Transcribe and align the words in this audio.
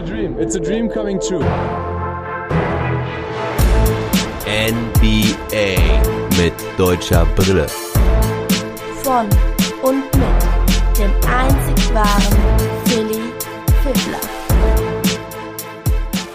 a 0.00 0.06
dream. 0.06 0.38
It's 0.38 0.54
a 0.54 0.60
dream 0.60 0.88
coming 0.88 1.20
true. 1.20 1.44
NBA 4.46 5.76
mit 6.38 6.54
deutscher 6.78 7.26
Brille. 7.36 7.66
Von 9.02 9.28
und 9.82 10.04
mit 10.16 10.98
dem 10.98 11.12
einzig 11.28 11.94
wahren 11.94 12.38
Philly 12.86 13.20
Fiddler. 13.82 14.20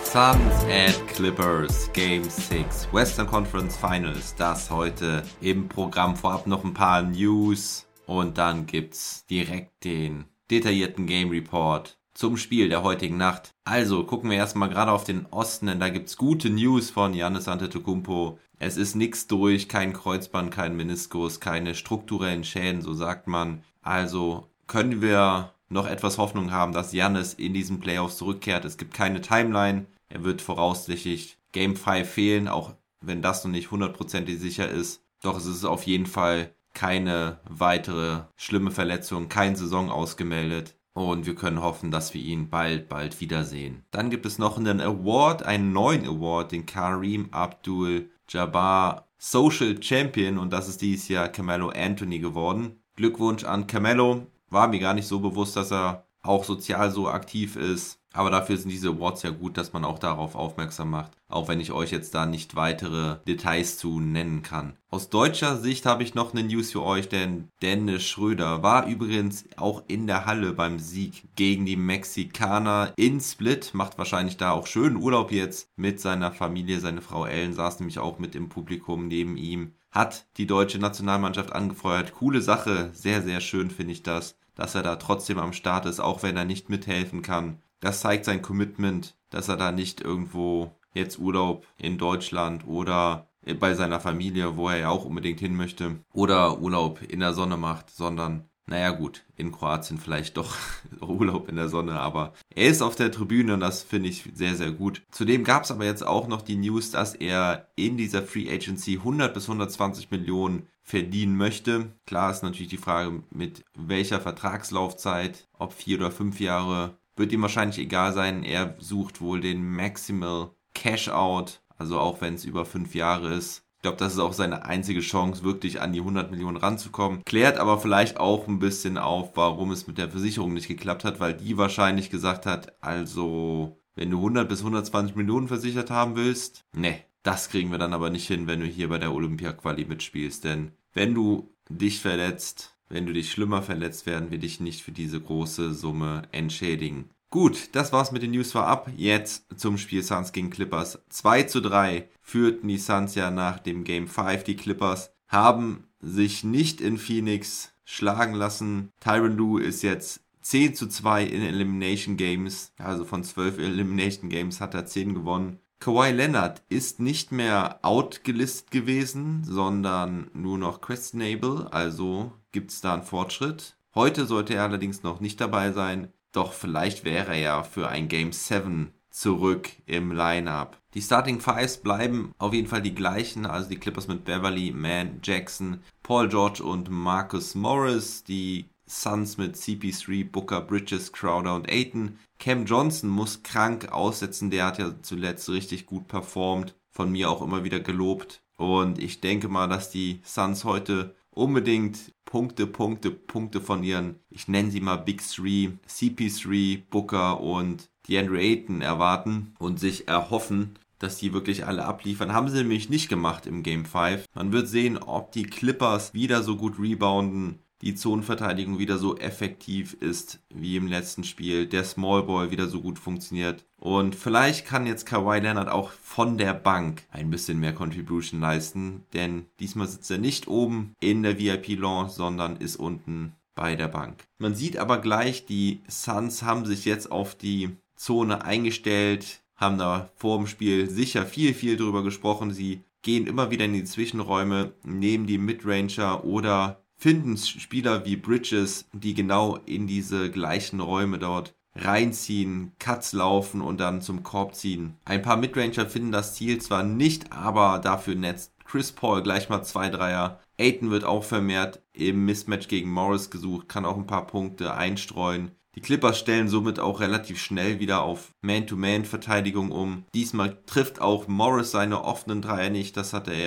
Suns 0.04 0.64
at 0.70 1.08
Clippers 1.08 1.90
Game 1.94 2.24
6 2.24 2.88
Western 2.92 3.28
Conference 3.28 3.76
Finals. 3.76 4.36
Das 4.36 4.70
heute 4.70 5.24
im 5.42 5.68
Programm. 5.68 6.16
Vorab 6.16 6.46
noch 6.46 6.64
ein 6.64 6.74
paar 6.74 7.02
News 7.02 7.88
und 8.06 8.38
dann 8.38 8.68
gibt's 8.68 9.26
direkt 9.26 9.84
den 9.84 10.26
detaillierten 10.52 11.08
Game 11.08 11.32
Report 11.32 11.98
zum 12.16 12.38
Spiel 12.38 12.70
der 12.70 12.82
heutigen 12.82 13.18
Nacht. 13.18 13.54
Also 13.66 14.04
gucken 14.06 14.32
wir 14.32 14.38
erstmal 14.38 14.70
gerade 14.70 14.92
auf 14.92 15.04
den 15.04 15.28
Osten, 15.28 15.68
denn 15.68 15.80
da 15.80 15.90
gibt's 15.90 16.18
gute 16.18 16.50
News 16.50 16.90
von 16.90 17.14
Janis 17.14 17.48
Antetokounmpo. 17.48 18.40
Es 18.58 18.78
ist 18.78 18.96
nichts 18.96 19.28
durch, 19.28 19.68
kein 19.68 19.94
Kreuzband, 19.94 20.50
kein 20.50 20.76
Meniskus, 20.78 21.40
keine 21.40 21.76
strukturellen 21.76 22.44
Schäden, 22.44 22.82
so 22.82 22.94
sagt 22.94 23.28
man. 23.28 23.64
Also 23.82 24.48
können 24.66 25.02
wir 25.02 25.52
noch 25.68 25.88
etwas 25.88 26.18
Hoffnung 26.18 26.52
haben, 26.52 26.72
dass 26.72 26.94
Janis 26.94 27.34
in 27.34 27.54
diesen 27.54 27.82
Playoffs 27.82 28.18
zurückkehrt. 28.18 28.64
Es 28.66 28.78
gibt 28.78 28.94
keine 28.94 29.20
Timeline. 29.22 29.86
Er 30.08 30.24
wird 30.24 30.42
voraussichtlich 30.42 31.38
Game 31.52 31.76
5 31.76 32.08
fehlen, 32.08 32.48
auch 32.48 32.74
wenn 33.02 33.22
das 33.22 33.44
noch 33.44 33.52
nicht 33.52 33.72
hundertprozentig 33.72 34.40
sicher 34.40 34.70
ist. 34.70 35.04
Doch 35.22 35.38
es 35.38 35.46
ist 35.46 35.66
auf 35.66 35.84
jeden 35.84 36.06
Fall 36.06 36.56
keine 36.74 37.40
weitere 37.50 38.22
schlimme 38.38 38.72
Verletzung, 38.72 39.28
kein 39.28 39.56
Saison 39.56 39.90
ausgemeldet. 39.90 40.76
Und 40.96 41.26
wir 41.26 41.36
können 41.36 41.62
hoffen, 41.62 41.92
dass 41.92 42.14
wir 42.14 42.22
ihn 42.22 42.50
bald, 42.50 42.88
bald 42.88 43.20
wiedersehen. 43.20 43.84
Dann 43.92 44.10
gibt 44.10 44.26
es 44.26 44.40
noch 44.40 44.58
einen 44.58 44.80
Award, 44.80 45.44
einen 45.44 45.74
neuen 45.74 46.06
Award, 46.06 46.54
den 46.54 46.66
Kareem 46.66 47.28
Abdul 47.32 48.10
Jabbar 48.30 49.10
Social 49.18 49.84
Champion. 49.84 50.38
Und 50.38 50.54
das 50.54 50.70
ist 50.70 50.82
dieses 50.82 51.10
Jahr 51.10 51.28
Camelo 51.28 51.68
Anthony 51.68 52.20
geworden. 52.20 52.80
Glückwunsch 52.96 53.44
an 53.44 53.68
Camelo. 53.68 54.28
War 54.50 54.70
mir 54.70 54.80
gar 54.80 54.94
nicht 54.94 55.08
so 55.08 55.20
bewusst, 55.20 55.58
dass 55.58 55.74
er 55.74 56.06
auch 56.22 56.46
sozial 56.46 56.90
so 56.92 57.10
aktiv 57.10 57.58
ist. 57.58 58.00
Aber 58.16 58.30
dafür 58.30 58.56
sind 58.56 58.70
diese 58.70 58.90
Awards 58.90 59.24
ja 59.24 59.30
gut, 59.30 59.58
dass 59.58 59.74
man 59.74 59.84
auch 59.84 60.00
darauf 60.00 60.36
aufmerksam 60.36 60.90
macht, 60.90 61.12
auch 61.28 61.50
wenn 61.50 61.60
ich 61.60 61.74
euch 61.74 61.92
jetzt 61.92 62.16
da 62.16 62.26
nicht 62.26 62.56
weitere 62.56 63.18
Details 63.28 63.78
zu 63.78 64.00
nennen 64.00 64.42
kann. 64.42 64.78
Aus 64.90 65.10
deutscher 65.10 65.58
Sicht 65.58 65.86
habe 65.86 66.04
ich 66.04 66.16
noch 66.16 66.34
eine 66.34 66.44
News 66.44 66.72
für 66.72 66.82
euch, 66.82 67.10
denn 67.10 67.50
Dennis 67.62 68.04
Schröder 68.04 68.64
war 68.64 68.88
übrigens 68.88 69.44
auch 69.58 69.84
in 69.90 70.08
der 70.08 70.26
Halle 70.26 70.54
beim 70.54 70.80
Sieg 70.80 71.24
gegen 71.36 71.66
die 71.66 71.76
Mexikaner 71.76 72.94
in 72.96 73.20
Split, 73.20 73.74
macht 73.74 73.98
wahrscheinlich 73.98 74.38
da 74.38 74.52
auch 74.52 74.66
schönen 74.66 74.96
Urlaub 74.96 75.34
jetzt 75.34 75.68
mit 75.76 76.00
seiner 76.00 76.32
Familie. 76.32 76.80
Seine 76.80 77.02
Frau 77.02 77.26
Ellen 77.26 77.54
saß 77.54 77.82
nämlich 77.82 78.00
auch 78.00 78.18
mit 78.18 78.34
im 78.34 78.48
Publikum 78.48 79.10
neben 79.10 79.36
ihm, 79.36 79.74
hat 79.92 80.26
die 80.38 80.48
deutsche 80.48 80.80
Nationalmannschaft 80.80 81.52
angefeuert. 81.52 82.14
Coole 82.14 82.42
Sache, 82.42 82.92
sehr, 82.94 83.22
sehr 83.22 83.42
schön 83.42 83.70
finde 83.72 83.92
ich 83.92 84.04
das, 84.04 84.38
dass 84.56 84.74
er 84.74 84.84
da 84.84 84.96
trotzdem 84.96 85.38
am 85.38 85.52
Start 85.52 85.86
ist, 85.86 86.00
auch 86.00 86.24
wenn 86.24 86.38
er 86.38 86.46
nicht 86.46 86.70
mithelfen 86.70 87.22
kann 87.22 87.60
das 87.80 88.02
zeigt 88.02 88.26
sein 88.26 88.42
Commitment, 88.42 89.16
dass 89.30 89.48
er 89.48 89.58
da 89.58 89.72
nicht 89.72 90.02
irgendwo 90.02 90.72
jetzt 90.94 91.20
Urlaub 91.20 91.68
in 91.78 91.98
Deutschland 91.98 92.66
oder 92.66 93.30
bei 93.60 93.76
seiner 93.76 94.00
Familie, 94.00 94.58
wo 94.58 94.70
er 94.70 94.78
ja 94.78 94.90
auch 94.90 95.06
unbedingt 95.06 95.40
hin 95.40 95.56
möchte, 95.56 96.00
oder 96.14 96.60
Urlaub 96.60 97.02
in 97.02 97.20
der 97.20 97.34
Sonne 97.34 97.58
macht, 97.58 97.92
sondern 97.92 98.50
naja 98.68 98.90
gut, 98.92 99.24
in 99.36 99.52
Kroatien 99.52 100.00
vielleicht 100.00 100.38
doch 100.38 100.56
Urlaub 101.02 101.50
in 101.50 101.56
der 101.56 101.70
Sonne, 101.70 102.00
aber 102.00 102.34
er 102.56 102.68
ist 102.68 102.82
auf 102.82 102.96
der 102.96 103.12
Tribüne 103.12 103.54
und 103.54 103.60
das 103.60 103.84
finde 103.84 104.10
ich 104.10 104.28
sehr, 104.34 104.56
sehr 104.56 104.72
gut. 104.72 105.04
Zudem 105.12 105.44
gab 105.44 105.64
es 105.64 105.72
aber 105.72 105.86
jetzt 105.86 106.06
auch 106.06 106.28
noch 106.28 106.42
die 106.42 106.56
News, 106.56 106.90
dass 106.90 107.14
er 107.14 107.68
in 107.76 107.98
dieser 107.98 108.24
Free 108.24 108.50
Agency 108.52 108.98
100 108.98 109.34
bis 109.34 109.44
120 109.44 110.10
Millionen 110.10 110.68
verdienen 110.82 111.38
möchte. 111.38 111.92
Klar 112.06 112.32
ist 112.32 112.44
natürlich 112.44 112.70
die 112.70 112.78
Frage, 112.78 113.24
mit 113.30 113.64
welcher 113.76 114.20
Vertragslaufzeit, 114.20 115.48
ob 115.54 115.74
vier 115.74 115.98
oder 115.98 116.12
fünf 116.12 116.40
Jahre 116.40 116.98
wird 117.16 117.32
ihm 117.32 117.42
wahrscheinlich 117.42 117.80
egal 117.80 118.14
sein. 118.14 118.44
Er 118.44 118.76
sucht 118.80 119.22
wohl 119.22 119.42
den 119.42 119.68
Maximal 119.70 120.52
Cash 120.74 121.10
Out, 121.10 121.62
also 121.78 122.00
auch 122.00 122.22
wenn 122.22 122.36
es 122.36 122.46
über 122.46 122.66
fünf 122.66 122.96
Jahre 122.96 123.34
ist. 123.34 123.64
Ich 123.78 123.82
glaube, 123.82 123.98
das 123.98 124.14
ist 124.14 124.20
auch 124.20 124.34
seine 124.34 124.66
einzige 124.66 125.02
Chance, 125.02 125.44
wirklich 125.44 125.80
an 125.80 125.94
die 125.94 126.00
100 126.00 126.32
Millionen 126.32 126.58
ranzukommen. 126.58 127.24
Klärt 127.24 127.58
aber 127.58 127.78
vielleicht 127.78 128.20
auch 128.20 128.48
ein 128.48 128.60
bisschen 128.60 128.98
auf, 128.98 129.36
warum 129.36 129.72
es 129.72 129.86
mit 129.86 129.98
der 129.98 130.10
Versicherung 130.10 130.54
nicht 130.54 130.68
geklappt 130.68 131.04
hat, 131.04 131.20
weil 131.20 131.36
die 131.36 131.58
wahrscheinlich 131.58 132.10
gesagt 132.10 132.48
hat, 132.48 132.82
also 132.84 133.80
wenn 133.94 134.10
du 134.10 134.18
100 134.18 134.50
bis 134.50 134.60
120 134.60 135.16
Millionen 135.16 135.48
versichert 135.48 135.92
haben 135.92 136.16
willst, 136.16 136.66
ne, 136.76 137.00
das 137.22 137.50
kriegen 137.50 137.72
wir 137.72 137.78
dann 137.78 137.94
aber 137.94 138.10
nicht 138.10 138.28
hin, 138.28 138.48
wenn 138.48 138.60
du 138.60 138.66
hier 138.66 138.90
bei 138.90 138.98
der 138.98 139.14
Olympia-Quali 139.14 139.86
mitspielst. 139.86 140.44
Denn 140.44 140.72
wenn 140.94 141.14
du 141.14 141.56
dich 141.70 142.00
verletzt, 142.00 142.75
wenn 142.90 143.06
du 143.06 143.14
dich 143.14 143.32
schlimmer 143.32 143.62
verletzt, 143.62 144.06
werden 144.06 144.32
wir 144.32 144.38
dich 144.38 144.60
nicht 144.60 144.84
für 144.84 144.92
diese 144.92 145.20
große 145.20 145.74
Summe 145.74 146.24
entschädigen. 146.32 147.10
Gut, 147.30 147.70
das 147.74 147.92
war's 147.92 148.12
mit 148.12 148.22
den 148.22 148.32
News 148.32 148.52
vorab. 148.52 148.90
Jetzt 148.96 149.46
zum 149.60 149.78
Spiel 149.78 150.04
Suns 150.04 150.32
gegen 150.32 150.50
Clippers. 150.50 151.00
2 151.10 151.44
zu 151.44 151.60
3 151.60 152.08
führten 152.22 152.68
die 152.68 152.78
Suns 152.78 153.16
ja 153.16 153.32
nach 153.32 153.60
dem 153.60 153.84
Game 153.84 154.08
5. 154.08 154.44
Die 154.44 154.56
Clippers 154.56 155.12
haben 155.28 155.88
sich 156.00 156.44
nicht 156.44 156.80
in 156.80 156.98
Phoenix 156.98 157.74
schlagen 157.84 158.36
lassen. 158.36 158.92
Tyron 159.02 159.36
Lue 159.36 159.62
ist 159.62 159.82
jetzt 159.82 160.22
10 160.44 160.76
zu 160.76 160.88
2 160.88 161.26
in 161.26 161.42
Elimination 161.42 162.16
Games. 162.16 162.72
Also 162.78 163.04
von 163.04 163.24
12 163.24 163.58
Elimination 163.58 164.30
Games 164.30 164.62
hat 164.62 164.74
er 164.74 164.86
10 164.86 165.14
gewonnen. 165.14 165.60
Kawhi 165.80 166.12
Leonard 166.12 166.64
ist 166.70 167.00
nicht 167.00 167.32
mehr 167.32 167.80
outgelistet 167.82 168.72
gewesen, 168.72 169.44
sondern 169.44 170.32
nur 170.34 170.58
noch 170.58 170.80
questionable, 170.80 171.68
also 171.72 172.32
gibt 172.56 172.72
es 172.72 172.80
da 172.80 172.94
einen 172.94 173.04
Fortschritt. 173.04 173.76
Heute 173.96 174.26
sollte 174.26 174.54
er 174.56 174.64
allerdings 174.64 175.04
noch 175.04 175.20
nicht 175.20 175.42
dabei 175.42 175.74
sein, 175.74 176.08
doch 176.32 176.54
vielleicht 176.54 177.04
wäre 177.04 177.34
er 177.34 177.38
ja 177.38 177.64
für 177.64 177.90
ein 177.90 178.08
Game 178.08 178.32
7 178.32 178.94
zurück 179.10 179.70
im 179.86 180.14
Lineup. 180.14 180.78
Die 180.94 181.02
Starting 181.02 181.42
Fives 181.42 181.76
bleiben 181.76 182.32
auf 182.38 182.54
jeden 182.54 182.70
Fall 182.70 182.82
die 182.82 182.96
gleichen, 182.96 183.46
also 183.46 183.68
die 183.68 183.76
Clippers 183.76 184.08
mit 184.08 184.24
Beverly, 184.24 184.72
Mann, 184.72 185.20
Jackson, 185.22 185.82
Paul 186.02 186.30
George 186.30 186.64
und 186.64 186.90
Marcus 186.90 187.56
Morris, 187.56 188.24
die 188.24 188.70
Suns 188.88 189.38
mit 189.38 189.58
CP3, 189.58 190.32
Booker, 190.32 190.62
Bridges, 190.62 191.12
Crowder 191.12 191.56
und 191.56 191.70
Aiton. 191.70 192.20
Cam 192.40 192.64
Johnson 192.64 193.10
muss 193.10 193.44
krank 193.44 193.92
aussetzen, 193.92 194.50
der 194.50 194.68
hat 194.68 194.80
ja 194.80 194.94
zuletzt 195.02 195.50
richtig 195.50 195.88
gut 195.88 196.08
performt, 196.08 196.74
von 196.90 197.12
mir 197.12 197.30
auch 197.30 197.42
immer 197.42 197.66
wieder 197.66 197.82
gelobt. 197.82 198.42
Und 198.56 198.98
ich 198.98 199.20
denke 199.20 199.50
mal, 199.50 199.68
dass 199.68 199.90
die 199.90 200.22
Suns 200.24 200.64
heute 200.64 201.14
unbedingt 201.36 202.14
Punkte, 202.26 202.66
Punkte, 202.66 203.12
Punkte 203.12 203.62
von 203.62 203.84
ihren, 203.84 204.16
ich 204.30 204.48
nenne 204.48 204.72
sie 204.72 204.82
mal 204.82 204.98
Big 204.98 205.22
Three, 205.22 205.70
CP3, 205.88 206.84
Booker 206.90 207.40
und 207.40 207.90
DeAndre 208.08 208.40
Ayton 208.40 208.82
erwarten 208.82 209.54
und 209.60 209.80
sich 209.80 210.08
erhoffen, 210.08 210.78
dass 211.00 211.18
die 211.18 211.34
wirklich 211.34 211.66
alle 211.66 211.86
abliefern. 211.86 212.34
Haben 212.34 212.50
sie 212.50 212.58
nämlich 212.58 212.90
nicht 212.90 213.10
gemacht 213.10 213.46
im 213.46 213.64
Game 213.64 213.86
5. 213.86 214.26
Man 214.34 214.52
wird 214.52 214.68
sehen, 214.68 214.98
ob 214.98 215.32
die 215.32 215.44
Clippers 215.44 216.14
wieder 216.14 216.42
so 216.42 216.56
gut 216.56 216.80
rebounden, 216.80 217.60
die 217.86 217.94
Zonenverteidigung 217.94 218.80
wieder 218.80 218.98
so 218.98 219.16
effektiv 219.16 219.94
ist 219.94 220.40
wie 220.50 220.76
im 220.76 220.88
letzten 220.88 221.24
Spiel, 221.24 221.68
der 221.68 221.84
Small 221.84 222.24
Ball 222.24 222.50
wieder 222.50 222.68
so 222.68 222.82
gut 222.82 222.98
funktioniert. 222.98 223.64
Und 223.78 224.16
vielleicht 224.16 224.66
kann 224.66 224.88
jetzt 224.88 225.06
Kawhi 225.06 225.40
Leonard 225.40 225.70
auch 225.70 225.92
von 225.92 226.40
der 226.40 226.56
Bank 226.56 227.04
ein 227.12 227.30
bisschen 227.30 227.60
mehr 227.60 227.74
Contribution 227.74 228.42
leisten, 228.42 229.04
denn 229.14 229.46
diesmal 229.60 229.88
sitzt 229.88 230.10
er 230.10 230.18
nicht 230.18 230.48
oben 230.48 230.96
in 231.00 231.22
der 231.22 231.38
VIP-Launch, 231.38 232.12
sondern 232.12 232.58
ist 232.58 232.78
unten 232.78 233.34
bei 233.54 233.76
der 233.76 233.88
Bank. 233.88 234.26
Man 234.40 234.56
sieht 234.56 234.78
aber 234.78 234.98
gleich, 234.98 235.46
die 235.46 235.82
Suns 235.88 236.42
haben 236.42 236.66
sich 236.66 236.86
jetzt 236.86 237.12
auf 237.12 237.36
die 237.36 237.70
Zone 237.96 238.44
eingestellt, 238.44 239.42
haben 239.56 239.78
da 239.78 240.10
vor 240.16 240.38
dem 240.38 240.48
Spiel 240.48 240.90
sicher 240.90 241.26
viel, 241.26 241.54
viel 241.54 241.78
drüber 241.78 242.04
gesprochen. 242.04 242.52
Sie 242.52 242.82
gehen 243.04 243.28
immer 243.28 243.52
wieder 243.52 243.66
in 243.66 243.74
die 243.74 243.84
Zwischenräume, 243.84 244.74
nehmen 244.84 245.28
die 245.28 245.38
Midranger 245.38 246.26
oder 246.26 246.82
finden 246.98 247.38
Spieler 247.38 248.06
wie 248.06 248.16
Bridges, 248.16 248.86
die 248.94 249.14
genau 249.14 249.58
in 249.66 249.88
diese 249.88 250.32
gleichen 250.32 250.80
Räume 250.80 251.20
dort 251.20 251.54
reinziehen, 251.76 252.72
Cuts 252.80 253.14
laufen 253.14 253.62
und 253.62 253.80
dann 253.80 254.02
zum 254.02 254.24
Korb 254.24 254.56
ziehen. 254.56 254.96
Ein 255.04 255.22
paar 255.22 255.38
Midranger 255.38 255.86
finden 255.88 256.12
das 256.12 256.36
Ziel 256.36 256.62
zwar 256.62 256.84
nicht, 256.84 257.32
aber 257.34 257.80
dafür 257.80 258.16
netzt 258.16 258.54
Chris 258.64 258.92
Paul 258.92 259.22
gleich 259.22 259.50
mal 259.50 259.64
zwei 259.64 259.90
Dreier. 259.90 260.40
Aiton 260.58 260.90
wird 260.90 261.04
auch 261.04 261.24
vermehrt 261.24 261.82
im 261.94 262.26
Mismatch 262.26 262.68
gegen 262.68 262.90
Morris 262.90 263.30
gesucht, 263.30 263.68
kann 263.68 263.86
auch 263.86 263.98
ein 263.98 264.08
paar 264.08 264.26
Punkte 264.26 264.74
einstreuen. 264.74 265.52
Die 265.76 265.82
Clippers 265.82 266.18
stellen 266.18 266.48
somit 266.48 266.80
auch 266.80 267.02
relativ 267.02 267.42
schnell 267.42 267.82
wieder 267.82 268.02
auf 268.02 268.32
Man-to-Man-Verteidigung 268.42 269.72
um. 269.72 270.06
Diesmal 270.14 270.58
trifft 270.66 271.02
auch 271.02 271.28
Morris 271.28 271.72
seine 271.72 272.06
offenen 272.06 272.42
Dreier 272.42 272.70
nicht, 272.70 272.96
das 272.96 273.12
hat 273.12 273.28
er 273.28 273.38